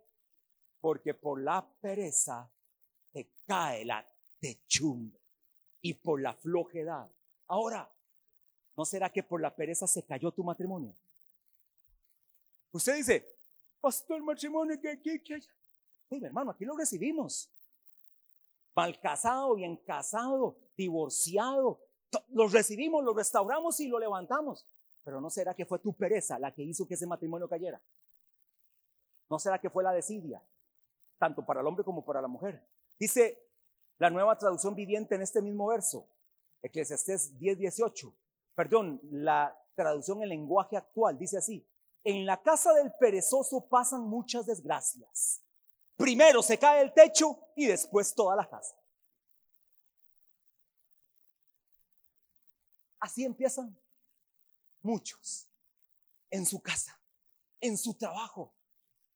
[0.79, 2.49] porque por la pereza
[3.11, 4.05] te cae la
[4.39, 5.19] techumbre
[5.81, 7.09] y por la flojedad.
[7.47, 7.89] Ahora,
[8.77, 10.95] ¿no será que por la pereza se cayó tu matrimonio?
[12.71, 13.27] Usted dice,
[13.81, 15.51] pastor, matrimonio que aquí, que allá.
[16.09, 17.49] Sí, hermano, aquí lo recibimos.
[18.75, 21.79] Mal casado, bien casado, divorciado.
[22.29, 24.65] Lo recibimos, lo restauramos y lo levantamos.
[25.03, 27.81] Pero ¿no será que fue tu pereza la que hizo que ese matrimonio cayera?
[29.29, 30.41] ¿No será que fue la desidia?
[31.17, 32.63] tanto para el hombre como para la mujer.
[32.99, 33.43] Dice
[33.97, 36.07] la nueva traducción viviente en este mismo verso,
[36.61, 38.13] Eclesiastés 10, 18.
[38.57, 41.63] Perdón, la traducción en lenguaje actual dice así,
[42.03, 45.43] en la casa del perezoso pasan muchas desgracias.
[45.95, 48.75] Primero se cae el techo y después toda la casa.
[52.99, 53.77] Así empiezan
[54.81, 55.47] muchos
[56.31, 56.99] en su casa,
[57.61, 58.57] en su trabajo,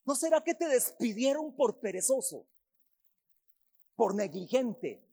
[0.03, 2.47] ¿No será que te despidieron por perezoso,
[3.95, 5.03] por negligente,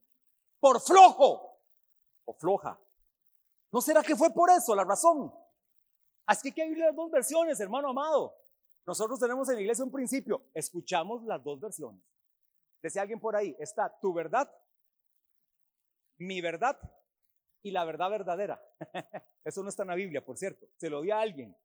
[0.60, 1.60] por flojo
[2.24, 2.80] o floja?
[3.72, 5.32] ¿No será que fue por eso la razón?
[6.26, 8.34] Así que hay las dos versiones, hermano amado.
[8.86, 12.02] Nosotros tenemos en la iglesia un principio, escuchamos las dos versiones.
[12.82, 14.50] Decía alguien por ahí, está tu verdad,
[16.18, 16.78] mi verdad
[17.62, 18.62] y la verdad verdadera.
[19.44, 20.66] Eso no está en la Biblia, por cierto.
[20.76, 21.56] Se lo di a alguien.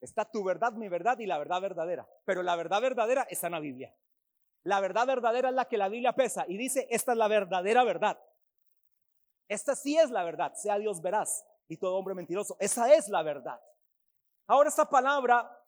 [0.00, 2.08] Está tu verdad, mi verdad y la verdad verdadera.
[2.24, 3.94] Pero la verdad verdadera está en la Biblia.
[4.64, 7.84] La verdad verdadera es la que la Biblia pesa y dice, esta es la verdadera
[7.84, 8.18] verdad.
[9.52, 12.56] Esta sí es la verdad, sea Dios veraz y todo hombre mentiroso.
[12.58, 13.60] Esa es la verdad.
[14.46, 15.62] Ahora esta palabra,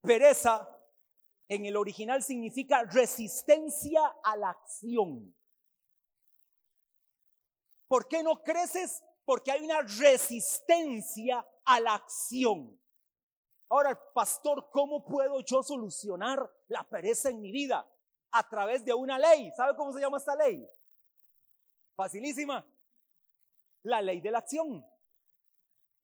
[0.00, 0.66] pereza,
[1.46, 5.34] en el original significa resistencia a la acción.
[7.86, 9.04] ¿Por qué no creces?
[9.26, 12.80] Porque hay una resistencia a la acción.
[13.68, 17.86] Ahora, pastor, ¿cómo puedo yo solucionar la pereza en mi vida?
[18.30, 19.52] A través de una ley.
[19.54, 20.66] ¿Sabe cómo se llama esta ley?
[22.00, 22.66] Facilísima.
[23.82, 24.84] La ley de la acción.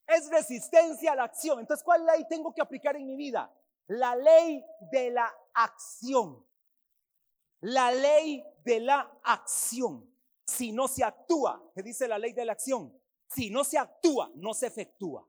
[0.07, 1.61] Es resistencia a la acción.
[1.61, 3.53] Entonces, ¿cuál ley tengo que aplicar en mi vida?
[3.89, 6.47] La ley de la acción.
[7.61, 10.09] La ley de la acción.
[10.45, 12.97] Si no se actúa, ¿qué dice la ley de la acción?
[13.29, 15.27] Si no se actúa, no se efectúa.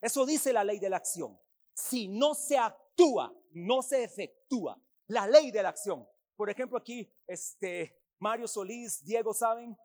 [0.00, 1.38] Eso dice la ley de la acción
[1.74, 4.80] si no se actúa, no se efectúa.
[5.08, 6.08] La ley de la acción.
[6.36, 9.76] Por ejemplo, aquí, este, Mario Solís, Diego, saben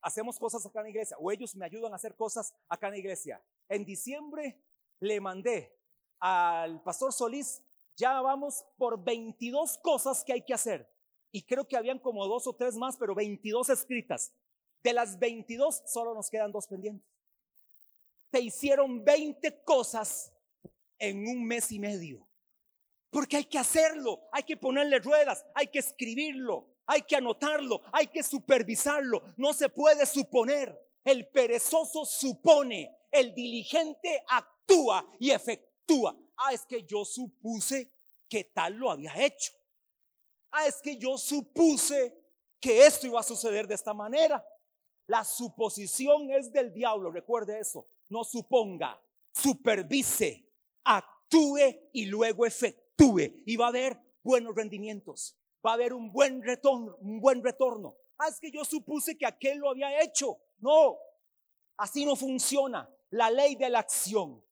[0.00, 2.92] hacemos cosas acá en la iglesia, o ellos me ayudan a hacer cosas acá en
[2.94, 3.42] la iglesia.
[3.68, 4.60] En diciembre
[5.00, 5.76] le mandé
[6.20, 7.62] al pastor Solís,
[7.96, 10.88] ya vamos por 22 cosas que hay que hacer.
[11.30, 14.32] Y creo que habían como dos o tres más, pero 22 escritas.
[14.82, 17.06] De las 22, solo nos quedan dos pendientes.
[18.30, 20.32] Te hicieron 20 cosas
[20.98, 22.26] en un mes y medio.
[23.10, 28.06] Porque hay que hacerlo, hay que ponerle ruedas, hay que escribirlo, hay que anotarlo, hay
[28.06, 29.22] que supervisarlo.
[29.36, 30.76] No se puede suponer.
[31.04, 36.18] El perezoso supone, el diligente actúa y efectúa.
[36.36, 37.92] Ah, es que yo supuse
[38.28, 39.52] que tal lo había hecho.
[40.50, 42.18] Ah, es que yo supuse
[42.58, 44.44] que esto iba a suceder de esta manera.
[45.06, 47.86] La suposición es del diablo, recuerde eso.
[48.08, 48.98] No suponga,
[49.30, 50.46] supervise,
[50.84, 53.42] actúe y luego efectúe.
[53.44, 55.37] Y va a haber buenos rendimientos.
[55.64, 57.96] Va a haber un buen retorno, un buen retorno.
[58.18, 60.38] Ah, es que yo supuse que aquel lo había hecho.
[60.58, 60.98] No,
[61.76, 62.88] así no funciona.
[63.10, 64.44] La ley de la acción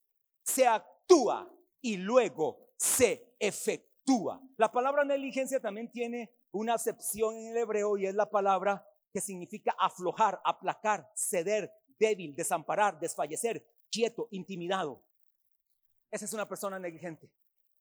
[0.42, 4.40] se actúa y luego se efectúa.
[4.57, 9.21] La palabra negligencia también tiene una acepción en el hebreo y es la palabra que
[9.21, 15.03] significa aflojar, aplacar, ceder, débil, desamparar, desfallecer, quieto, intimidado.
[16.11, 17.31] Esa es una persona negligente,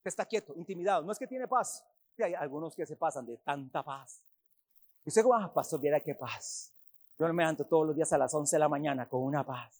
[0.03, 1.03] está quieto, intimidado.
[1.03, 1.85] No es que tiene paz.
[2.23, 4.19] Hay algunos que se pasan de tanta paz.
[5.05, 6.71] Y usted, ah, pastor, viera qué paz.
[7.17, 9.71] Yo me levanto todos los días a las 11 de la mañana con una paz.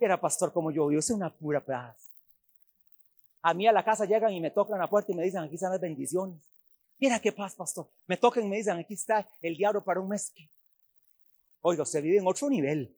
[0.00, 1.96] Era pastor como yo, yo sé una pura paz.
[3.42, 5.54] A mí a la casa llegan y me tocan la puerta y me dicen, aquí
[5.54, 6.36] están las bendiciones.
[6.98, 7.86] Mira qué paz, pastor.
[8.06, 10.32] Me tocan y me dicen, aquí está el diablo para un mes.
[11.62, 12.94] Oiga, usted vive en otro nivel.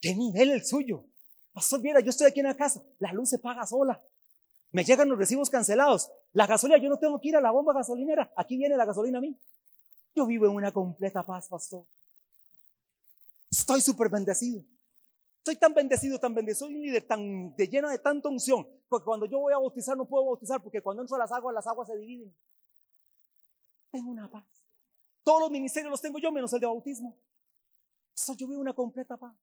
[0.00, 1.04] ¿Qué nivel el suyo?
[1.52, 4.00] Pastor, mira, yo estoy aquí en la casa, la luz se paga sola.
[4.74, 6.10] Me llegan los recibos cancelados.
[6.32, 8.32] La gasolina, yo no tengo que ir a la bomba gasolinera.
[8.34, 9.38] Aquí viene la gasolina a mí.
[10.16, 11.84] Yo vivo en una completa paz, pastor.
[13.48, 14.64] Estoy súper bendecido.
[15.38, 19.04] Estoy tan bendecido, tan bendecido, soy un líder tan de lleno de tanta unción, porque
[19.04, 21.66] cuando yo voy a bautizar no puedo bautizar porque cuando entro a las aguas, las
[21.68, 22.34] aguas se dividen.
[23.92, 24.42] Tengo una paz.
[25.22, 27.14] Todos los ministerios los tengo yo menos el de bautismo.
[28.36, 29.36] yo vivo una completa paz.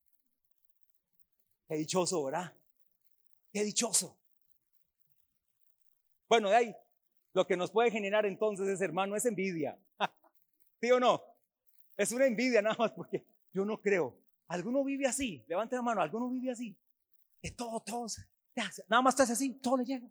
[1.68, 2.52] Qué dichoso, ¿verdad?
[3.50, 4.14] Qué dichoso.
[6.32, 6.76] Bueno, de ahí,
[7.34, 9.78] lo que nos puede generar entonces es, hermano, es envidia.
[10.80, 11.22] ¿Sí o no?
[11.94, 14.16] Es una envidia nada más porque yo no creo.
[14.48, 15.44] ¿Alguno vive así?
[15.46, 16.74] Levante la mano, ¿alguno vive así?
[17.42, 18.18] Que todo, todos,
[18.88, 20.08] nada más estás así, todo le llega.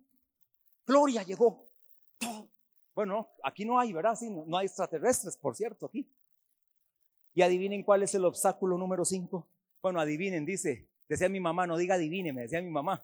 [0.86, 1.66] Gloria llegó,
[2.20, 2.48] todo.
[2.94, 4.14] Bueno, aquí no hay, ¿verdad?
[4.14, 6.08] Sí, no, hay extraterrestres, por cierto, aquí.
[7.34, 9.48] Y adivinen cuál es el obstáculo número 5.
[9.82, 13.02] Bueno, adivinen, dice, Decía mi mamá, no diga adivine, me decía mi mamá.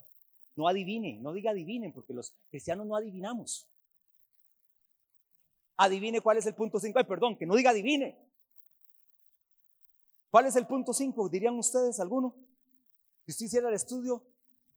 [0.58, 3.66] No adivine, no diga adivinen, porque los cristianos no adivinamos.
[5.78, 7.00] Adivine cuál es el punto 5.
[7.00, 8.18] Ay, perdón, que no diga adivine.
[10.30, 11.30] ¿Cuál es el punto 5?
[11.30, 12.36] ¿Dirían ustedes alguno?
[13.26, 14.22] Si usted hiciera el estudio,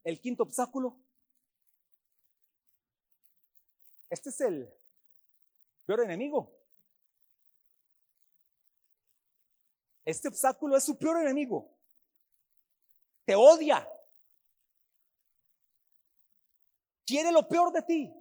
[0.05, 0.95] el quinto obstáculo.
[4.09, 4.73] Este es el
[5.85, 6.49] peor enemigo.
[10.05, 11.69] Este obstáculo es su peor enemigo
[13.25, 13.87] te odia.
[17.11, 18.13] Quiere lo peor de ti.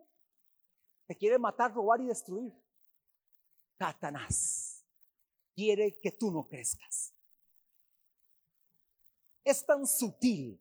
[1.07, 2.53] Te quiere matar, robar y destruir.
[3.79, 4.85] Satanás
[5.55, 7.15] quiere que tú no crezcas.
[9.45, 10.61] es tan sutil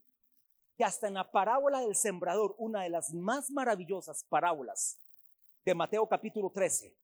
[0.77, 4.99] que hasta en la parábola del sembrador, una de las más maravillosas parábolas
[5.65, 6.95] de Mateo capítulo 13,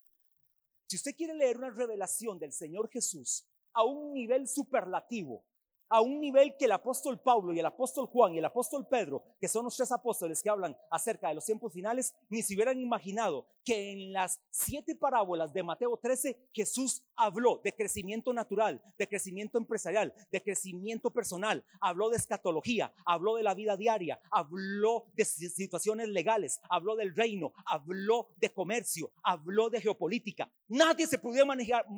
[0.85, 5.43] si usted quiere leer una revelación del Señor Jesús a un nivel superlativo,
[5.89, 9.23] a un nivel que el apóstol Pablo y el apóstol Juan y el apóstol Pedro,
[9.39, 12.79] que son los tres apóstoles que hablan acerca de los tiempos finales, ni se hubieran
[12.79, 19.07] imaginado que en las siete parábolas de Mateo 13 Jesús habló de crecimiento natural, de
[19.07, 25.25] crecimiento empresarial, de crecimiento personal, habló de escatología, habló de la vida diaria, habló de
[25.25, 30.51] situaciones legales, habló del reino, habló de comercio, habló de geopolítica.
[30.67, 31.45] Nadie se pudiera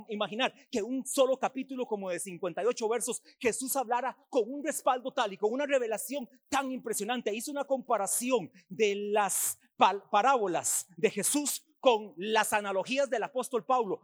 [0.09, 5.33] imaginar que un solo capítulo como de 58 versos Jesús hablara con un respaldo tal
[5.33, 7.33] y con una revelación tan impresionante.
[7.33, 14.01] Hizo una comparación de las parábolas de Jesús con las analogías del apóstol Pablo.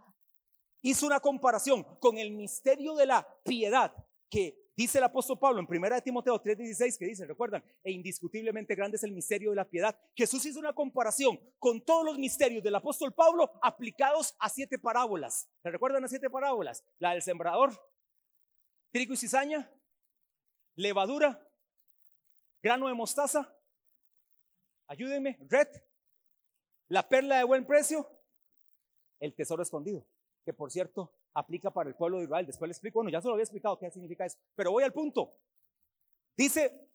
[0.82, 3.94] Hizo una comparación con el misterio de la piedad
[4.30, 8.98] que dice el apóstol Pablo en 1 Timoteo 3:16 que dice, recuerdan, e indiscutiblemente grande
[8.98, 9.98] es el misterio de la piedad.
[10.16, 15.50] Jesús hizo una comparación con todos los misterios del apóstol Pablo aplicados a siete parábolas.
[15.62, 16.84] ¿Se recuerdan las siete parábolas?
[17.00, 17.72] La del sembrador,
[18.92, 19.72] trigo y cizaña,
[20.76, 21.48] levadura,
[22.62, 23.56] grano de mostaza,
[24.88, 25.68] ayúdenme, red,
[26.88, 28.10] la perla de buen precio,
[29.20, 30.06] el tesoro escondido,
[30.46, 32.46] que por cierto aplica para el pueblo de Israel.
[32.46, 34.94] Después le explico, bueno, ya se lo había explicado qué significa eso, pero voy al
[34.94, 35.34] punto.
[36.38, 36.90] Dice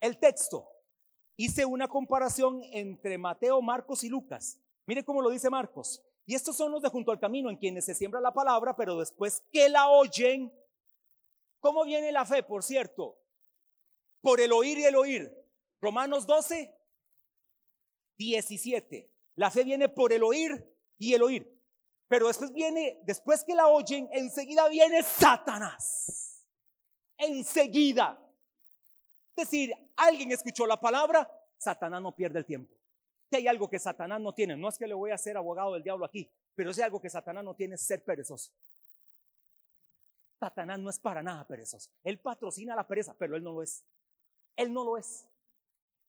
[0.00, 0.68] el texto,
[1.36, 4.60] hice una comparación entre Mateo, Marcos y Lucas.
[4.86, 6.02] Mire cómo lo dice Marcos.
[6.26, 8.98] Y estos son los de junto al camino en quienes se siembra la palabra, pero
[8.98, 10.50] después que la oyen,
[11.64, 13.18] ¿Cómo viene la fe, por cierto?
[14.20, 15.34] Por el oír y el oír.
[15.80, 16.76] Romanos 12,
[18.18, 19.10] 17.
[19.36, 20.62] La fe viene por el oír
[20.98, 21.53] y el oír.
[22.08, 26.44] Pero después viene, después que la oyen, enseguida viene Satanás.
[27.16, 28.18] Enseguida.
[29.36, 32.72] Es decir, alguien escuchó la palabra, Satanás no pierde el tiempo.
[33.30, 35.72] Si hay algo que Satanás no tiene, no es que le voy a hacer abogado
[35.72, 38.52] del diablo aquí, pero si hay algo que Satanás no tiene es ser perezoso.
[40.38, 41.90] Satanás no es para nada perezoso.
[42.02, 43.82] Él patrocina la pereza, pero él no lo es.
[44.56, 45.26] Él no lo es.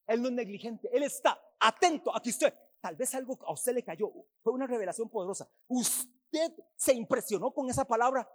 [0.07, 0.89] Él no es negligente.
[0.91, 4.11] Él está atento a que usted, tal vez algo a usted le cayó.
[4.41, 5.49] Fue una revelación poderosa.
[5.67, 8.30] Usted se impresionó con esa palabra.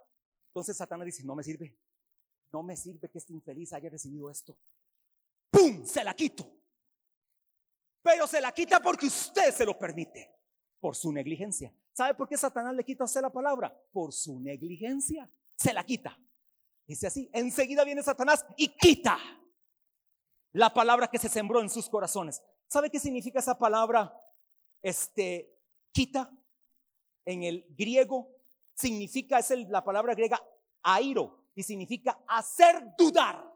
[0.47, 1.77] Entonces Satanás dice, no me sirve.
[2.51, 4.57] No me sirve que este infeliz haya recibido esto.
[5.49, 5.85] ¡Pum!
[5.85, 6.51] Se la quito.
[8.01, 10.29] Pero se la quita porque usted se lo permite.
[10.79, 11.73] Por su negligencia.
[11.93, 13.77] ¿Sabe por qué Satanás le quita a usted la palabra?
[13.91, 16.19] Por su negligencia se la quita.
[16.87, 19.17] Dice así, enseguida viene Satanás y quita
[20.53, 22.41] la palabra que se sembró en sus corazones.
[22.67, 24.13] ¿Sabe qué significa esa palabra?
[24.81, 25.57] Este,
[25.91, 26.31] quita.
[27.23, 28.29] En el griego
[28.73, 30.41] significa, es la palabra griega
[30.81, 33.51] airo y significa hacer dudar.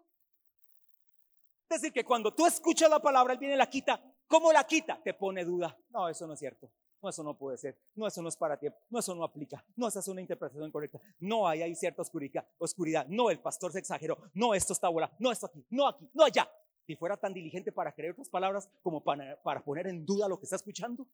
[1.70, 4.02] Es decir, que cuando tú escuchas la palabra, él viene y la quita.
[4.28, 5.02] ¿Cómo la quita?
[5.04, 5.76] Te pone duda.
[5.90, 6.70] No, eso no es cierto.
[7.02, 7.78] No, eso no puede ser.
[7.96, 8.68] No, eso no es para ti.
[8.90, 9.64] No, eso no aplica.
[9.76, 11.00] No, esa es una interpretación correcta.
[11.20, 13.06] No, hay, hay cierta oscuridad, oscuridad.
[13.08, 14.18] No, el pastor se exageró.
[14.34, 15.12] No, esto está bola.
[15.20, 15.64] No, esto aquí.
[15.70, 16.10] No, aquí.
[16.14, 16.50] No, allá.
[16.86, 20.38] Si fuera tan diligente para creer otras palabras como para, para poner en duda lo
[20.38, 21.08] que está escuchando.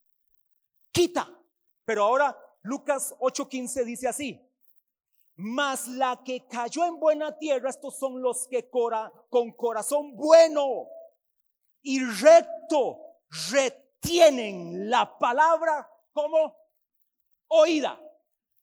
[0.92, 1.30] Quita.
[1.86, 4.42] Pero ahora Lucas 8:15 dice así.
[5.36, 10.88] Mas la que cayó en buena tierra, estos son los que cora, con corazón bueno
[11.82, 13.00] y recto,
[13.50, 16.58] recto tienen la palabra como
[17.48, 18.02] oída.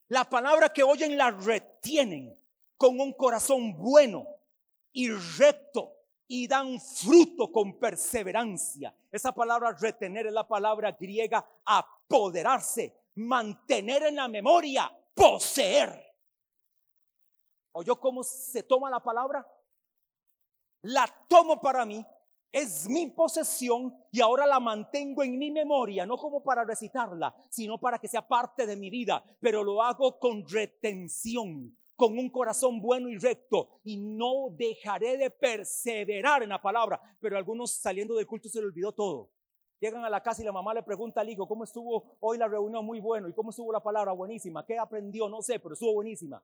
[0.08, 2.38] La palabra que oyen la retienen
[2.76, 4.26] con un corazón bueno
[4.92, 5.67] y recto
[6.28, 8.94] y dan fruto con perseverancia.
[9.10, 16.04] Esa palabra retener es la palabra griega apoderarse, mantener en la memoria, poseer.
[17.72, 19.46] ¿Oyó cómo se toma la palabra?
[20.82, 22.04] La tomo para mí
[22.52, 27.78] es mi posesión y ahora la mantengo en mi memoria, no como para recitarla, sino
[27.78, 32.80] para que sea parte de mi vida, pero lo hago con retención, con un corazón
[32.80, 37.00] bueno y recto y no dejaré de perseverar en la palabra.
[37.18, 39.32] Pero algunos saliendo del culto se le olvidó todo.
[39.80, 42.46] Llegan a la casa y la mamá le pregunta al hijo, ¿cómo estuvo hoy la
[42.46, 42.86] reunión?
[42.86, 43.28] Muy bueno.
[43.28, 44.12] ¿Y cómo estuvo la palabra?
[44.12, 44.64] Buenísima.
[44.64, 45.28] ¿Qué aprendió?
[45.28, 46.40] No sé, pero estuvo buenísima.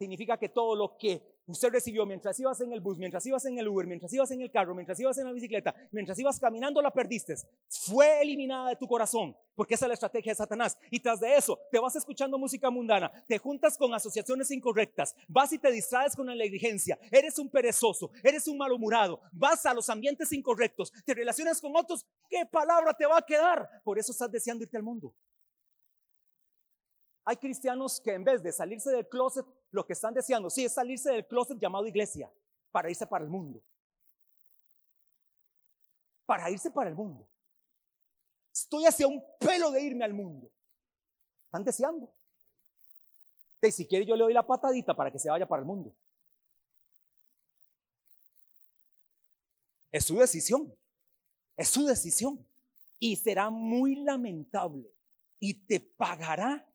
[0.00, 3.58] Significa que todo lo que usted recibió mientras ibas en el bus, mientras ibas en
[3.58, 6.80] el Uber, mientras ibas en el carro, mientras ibas en la bicicleta, mientras ibas caminando,
[6.80, 7.34] la perdiste.
[7.68, 10.78] Fue eliminada de tu corazón, porque esa es la estrategia de Satanás.
[10.90, 15.52] Y tras de eso, te vas escuchando música mundana, te juntas con asociaciones incorrectas, vas
[15.52, 19.90] y te distraes con la negligencia, eres un perezoso, eres un malhumorado, vas a los
[19.90, 23.68] ambientes incorrectos, te relacionas con otros, ¿qué palabra te va a quedar?
[23.84, 25.14] Por eso estás deseando irte al mundo.
[27.30, 30.72] Hay cristianos que en vez de salirse del closet, lo que están deseando, sí, es
[30.72, 32.28] salirse del closet llamado iglesia,
[32.72, 33.62] para irse para el mundo.
[36.26, 37.24] Para irse para el mundo.
[38.52, 40.50] Estoy hacia un pelo de irme al mundo.
[41.44, 42.12] Están deseando.
[43.62, 45.94] Y si quiere yo le doy la patadita para que se vaya para el mundo.
[49.92, 50.74] Es su decisión.
[51.56, 52.44] Es su decisión.
[52.98, 54.92] Y será muy lamentable.
[55.38, 56.66] Y te pagará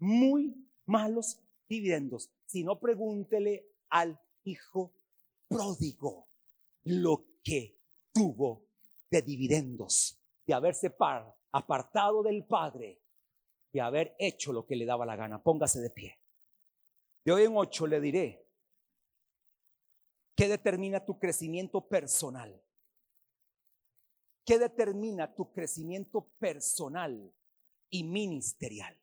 [0.00, 2.30] muy malos dividendos.
[2.46, 4.92] Si no, pregúntele al hijo
[5.48, 6.28] pródigo
[6.84, 7.78] lo que
[8.12, 8.66] tuvo
[9.10, 10.94] de dividendos, de haberse
[11.52, 13.00] apartado del Padre,
[13.72, 15.42] de haber hecho lo que le daba la gana.
[15.42, 16.18] Póngase de pie.
[17.24, 18.46] De hoy en ocho le diré
[20.34, 22.60] qué determina tu crecimiento personal.
[24.44, 27.32] ¿Qué determina tu crecimiento personal
[27.90, 28.99] y ministerial?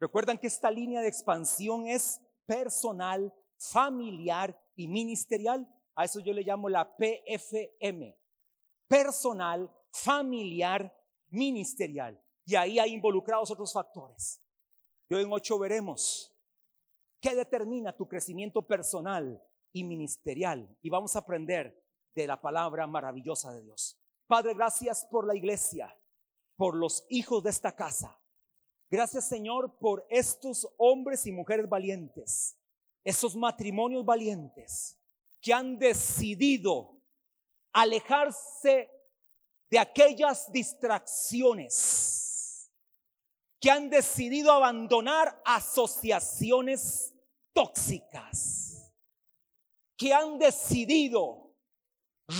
[0.00, 5.68] Recuerdan que esta línea de expansión es personal, familiar y ministerial.
[5.94, 8.16] A eso yo le llamo la PFM.
[8.88, 10.92] Personal, familiar,
[11.28, 12.20] ministerial.
[12.46, 14.42] Y ahí hay involucrados otros factores.
[15.08, 16.34] Y hoy en ocho veremos
[17.20, 19.42] qué determina tu crecimiento personal
[19.72, 20.76] y ministerial.
[20.80, 21.78] Y vamos a aprender
[22.14, 24.00] de la palabra maravillosa de Dios.
[24.26, 25.94] Padre, gracias por la iglesia,
[26.56, 28.19] por los hijos de esta casa.
[28.90, 32.58] Gracias Señor por estos hombres y mujeres valientes,
[33.04, 34.98] esos matrimonios valientes
[35.40, 37.00] que han decidido
[37.72, 38.90] alejarse
[39.70, 42.72] de aquellas distracciones,
[43.60, 47.14] que han decidido abandonar asociaciones
[47.52, 48.92] tóxicas,
[49.96, 51.54] que han decidido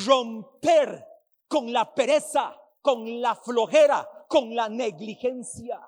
[0.05, 1.07] romper
[1.47, 5.81] con la pereza, con la flojera, con la negligencia,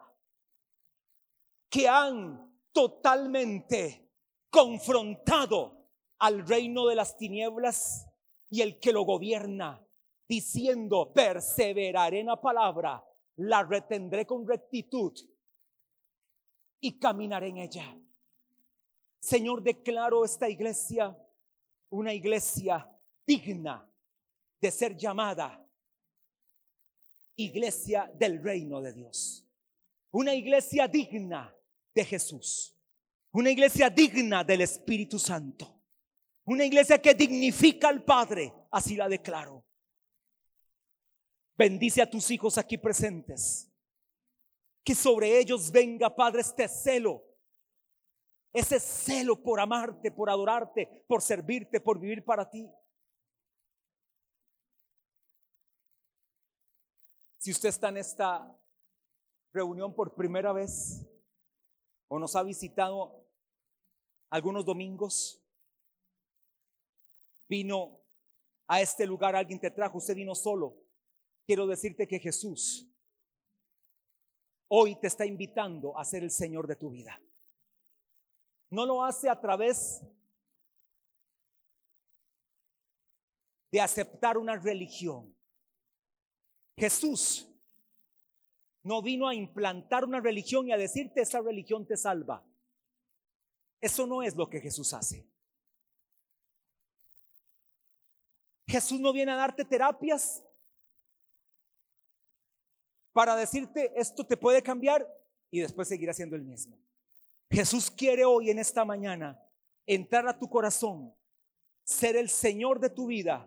[1.73, 4.11] que han totalmente
[4.51, 8.07] confrontado al reino de las tinieblas
[8.51, 9.83] y el que lo gobierna,
[10.29, 13.03] diciendo, perseveraré en la palabra,
[13.37, 15.14] la retendré con rectitud
[16.79, 17.99] y caminaré en ella.
[19.18, 21.16] Señor, declaro esta iglesia
[21.89, 22.87] una iglesia
[23.27, 23.91] digna
[24.61, 25.66] de ser llamada
[27.37, 29.47] iglesia del reino de Dios.
[30.11, 31.57] Una iglesia digna
[31.95, 32.76] de Jesús.
[33.32, 35.80] Una iglesia digna del Espíritu Santo.
[36.45, 38.53] Una iglesia que dignifica al Padre.
[38.70, 39.64] Así la declaro.
[41.57, 43.70] Bendice a tus hijos aquí presentes.
[44.84, 47.32] Que sobre ellos venga, Padre, este celo
[48.53, 52.70] ese celo por amarte, por adorarte, por servirte, por vivir para ti.
[57.38, 58.57] Si usted está en esta
[59.53, 61.05] reunión por primera vez
[62.15, 63.27] o nos ha visitado
[64.29, 65.43] algunos domingos,
[67.49, 68.03] vino
[68.67, 70.77] a este lugar, alguien te trajo, usted vino solo.
[71.47, 72.87] Quiero decirte que Jesús
[74.69, 77.19] hoy te está invitando a ser el Señor de tu vida.
[78.69, 80.03] No lo hace a través
[83.71, 85.35] de aceptar una religión.
[86.77, 87.49] Jesús
[88.83, 92.45] no vino a implantar una religión y a decirte esa religión te salva.
[93.80, 95.26] Eso no es lo que Jesús hace.
[98.66, 100.43] Jesús no viene a darte terapias
[103.12, 105.07] para decirte esto te puede cambiar
[105.51, 106.78] y después seguir haciendo el mismo.
[107.51, 109.39] Jesús quiere hoy en esta mañana
[109.85, 111.14] entrar a tu corazón,
[111.85, 113.47] ser el Señor de tu vida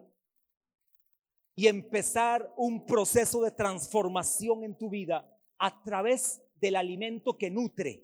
[1.55, 5.25] y empezar un proceso de transformación en tu vida
[5.57, 8.03] a través del alimento que nutre,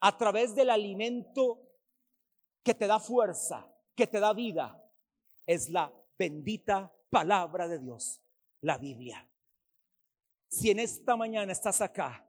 [0.00, 1.62] a través del alimento
[2.62, 4.82] que te da fuerza, que te da vida.
[5.46, 8.22] Es la bendita palabra de Dios,
[8.60, 9.28] la Biblia.
[10.48, 12.28] Si en esta mañana estás acá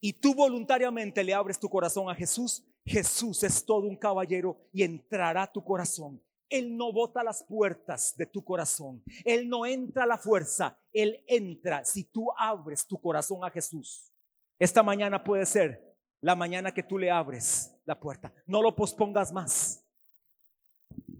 [0.00, 4.82] y tú voluntariamente le abres tu corazón a Jesús, Jesús es todo un caballero y
[4.82, 6.20] entrará a tu corazón.
[6.52, 9.02] Él no bota las puertas de tu corazón.
[9.24, 10.78] Él no entra a la fuerza.
[10.92, 14.12] Él entra si tú abres tu corazón a Jesús.
[14.58, 18.32] Esta mañana puede ser la mañana que tú le abres la puerta.
[18.46, 19.82] No lo pospongas más.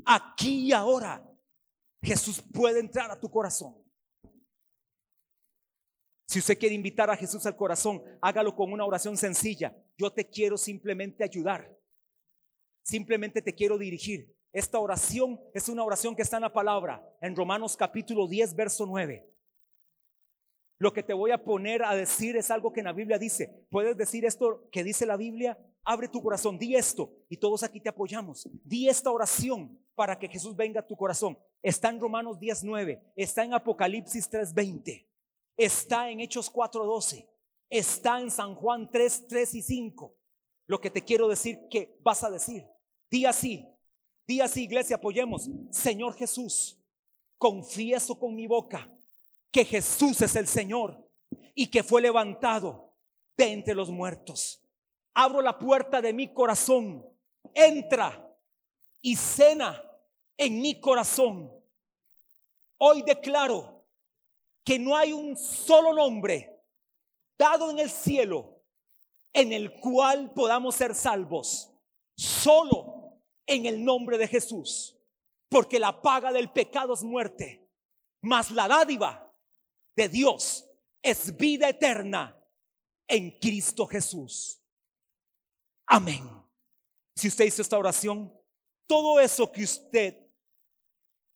[0.05, 1.27] Aquí y ahora
[2.03, 3.75] Jesús puede entrar a tu corazón.
[6.27, 9.75] Si usted quiere invitar a Jesús al corazón, hágalo con una oración sencilla.
[9.97, 11.75] Yo te quiero simplemente ayudar.
[12.83, 14.35] Simplemente te quiero dirigir.
[14.53, 18.85] Esta oración es una oración que está en la palabra, en Romanos capítulo 10, verso
[18.85, 19.27] 9.
[20.79, 23.67] Lo que te voy a poner a decir es algo que en la Biblia dice.
[23.71, 25.59] ¿Puedes decir esto que dice la Biblia?
[25.85, 28.47] Abre tu corazón, di esto y todos aquí te apoyamos.
[28.63, 31.39] Di esta oración para que Jesús venga a tu corazón.
[31.63, 35.07] Está en Romanos 10:9, está en Apocalipsis 3:20,
[35.57, 37.27] está en Hechos 4:12,
[37.71, 40.15] está en San Juan 3, 3 y 5.
[40.67, 42.67] Lo que te quiero decir que vas a decir.
[43.11, 43.72] Di así,
[44.33, 45.49] di así, iglesia, apoyemos.
[45.71, 46.79] Señor Jesús,
[47.39, 48.91] confieso con mi boca
[49.51, 51.09] que Jesús es el Señor
[51.55, 52.93] y que fue levantado
[53.37, 54.63] de entre los muertos
[55.15, 57.05] abro la puerta de mi corazón,
[57.55, 58.29] entra
[59.01, 59.83] y cena
[60.37, 61.53] en mi corazón.
[62.79, 63.85] Hoy declaro
[64.65, 66.61] que no hay un solo nombre
[67.39, 68.61] dado en el cielo
[69.33, 71.71] en el cual podamos ser salvos,
[72.15, 73.02] solo
[73.47, 74.97] en el nombre de Jesús,
[75.49, 77.69] porque la paga del pecado es muerte,
[78.21, 79.35] mas la dádiva
[79.97, 80.69] de Dios
[81.03, 82.39] es vida eterna
[83.09, 84.63] en Cristo Jesús.
[85.87, 86.29] Amén.
[87.15, 88.33] Si usted hizo esta oración,
[88.87, 90.17] todo eso que usted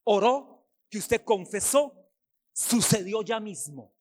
[0.04, 2.10] oró, que usted confesó,
[2.54, 3.95] sucedió ya mismo.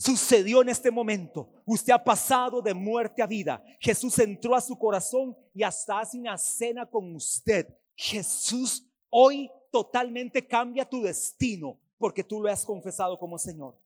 [0.00, 1.50] Sucedió en este momento.
[1.66, 3.62] Usted ha pasado de muerte a vida.
[3.78, 7.68] Jesús entró a su corazón y hasta hace una cena con usted.
[7.94, 13.78] Jesús hoy totalmente cambia tu destino porque tú lo has confesado como Señor.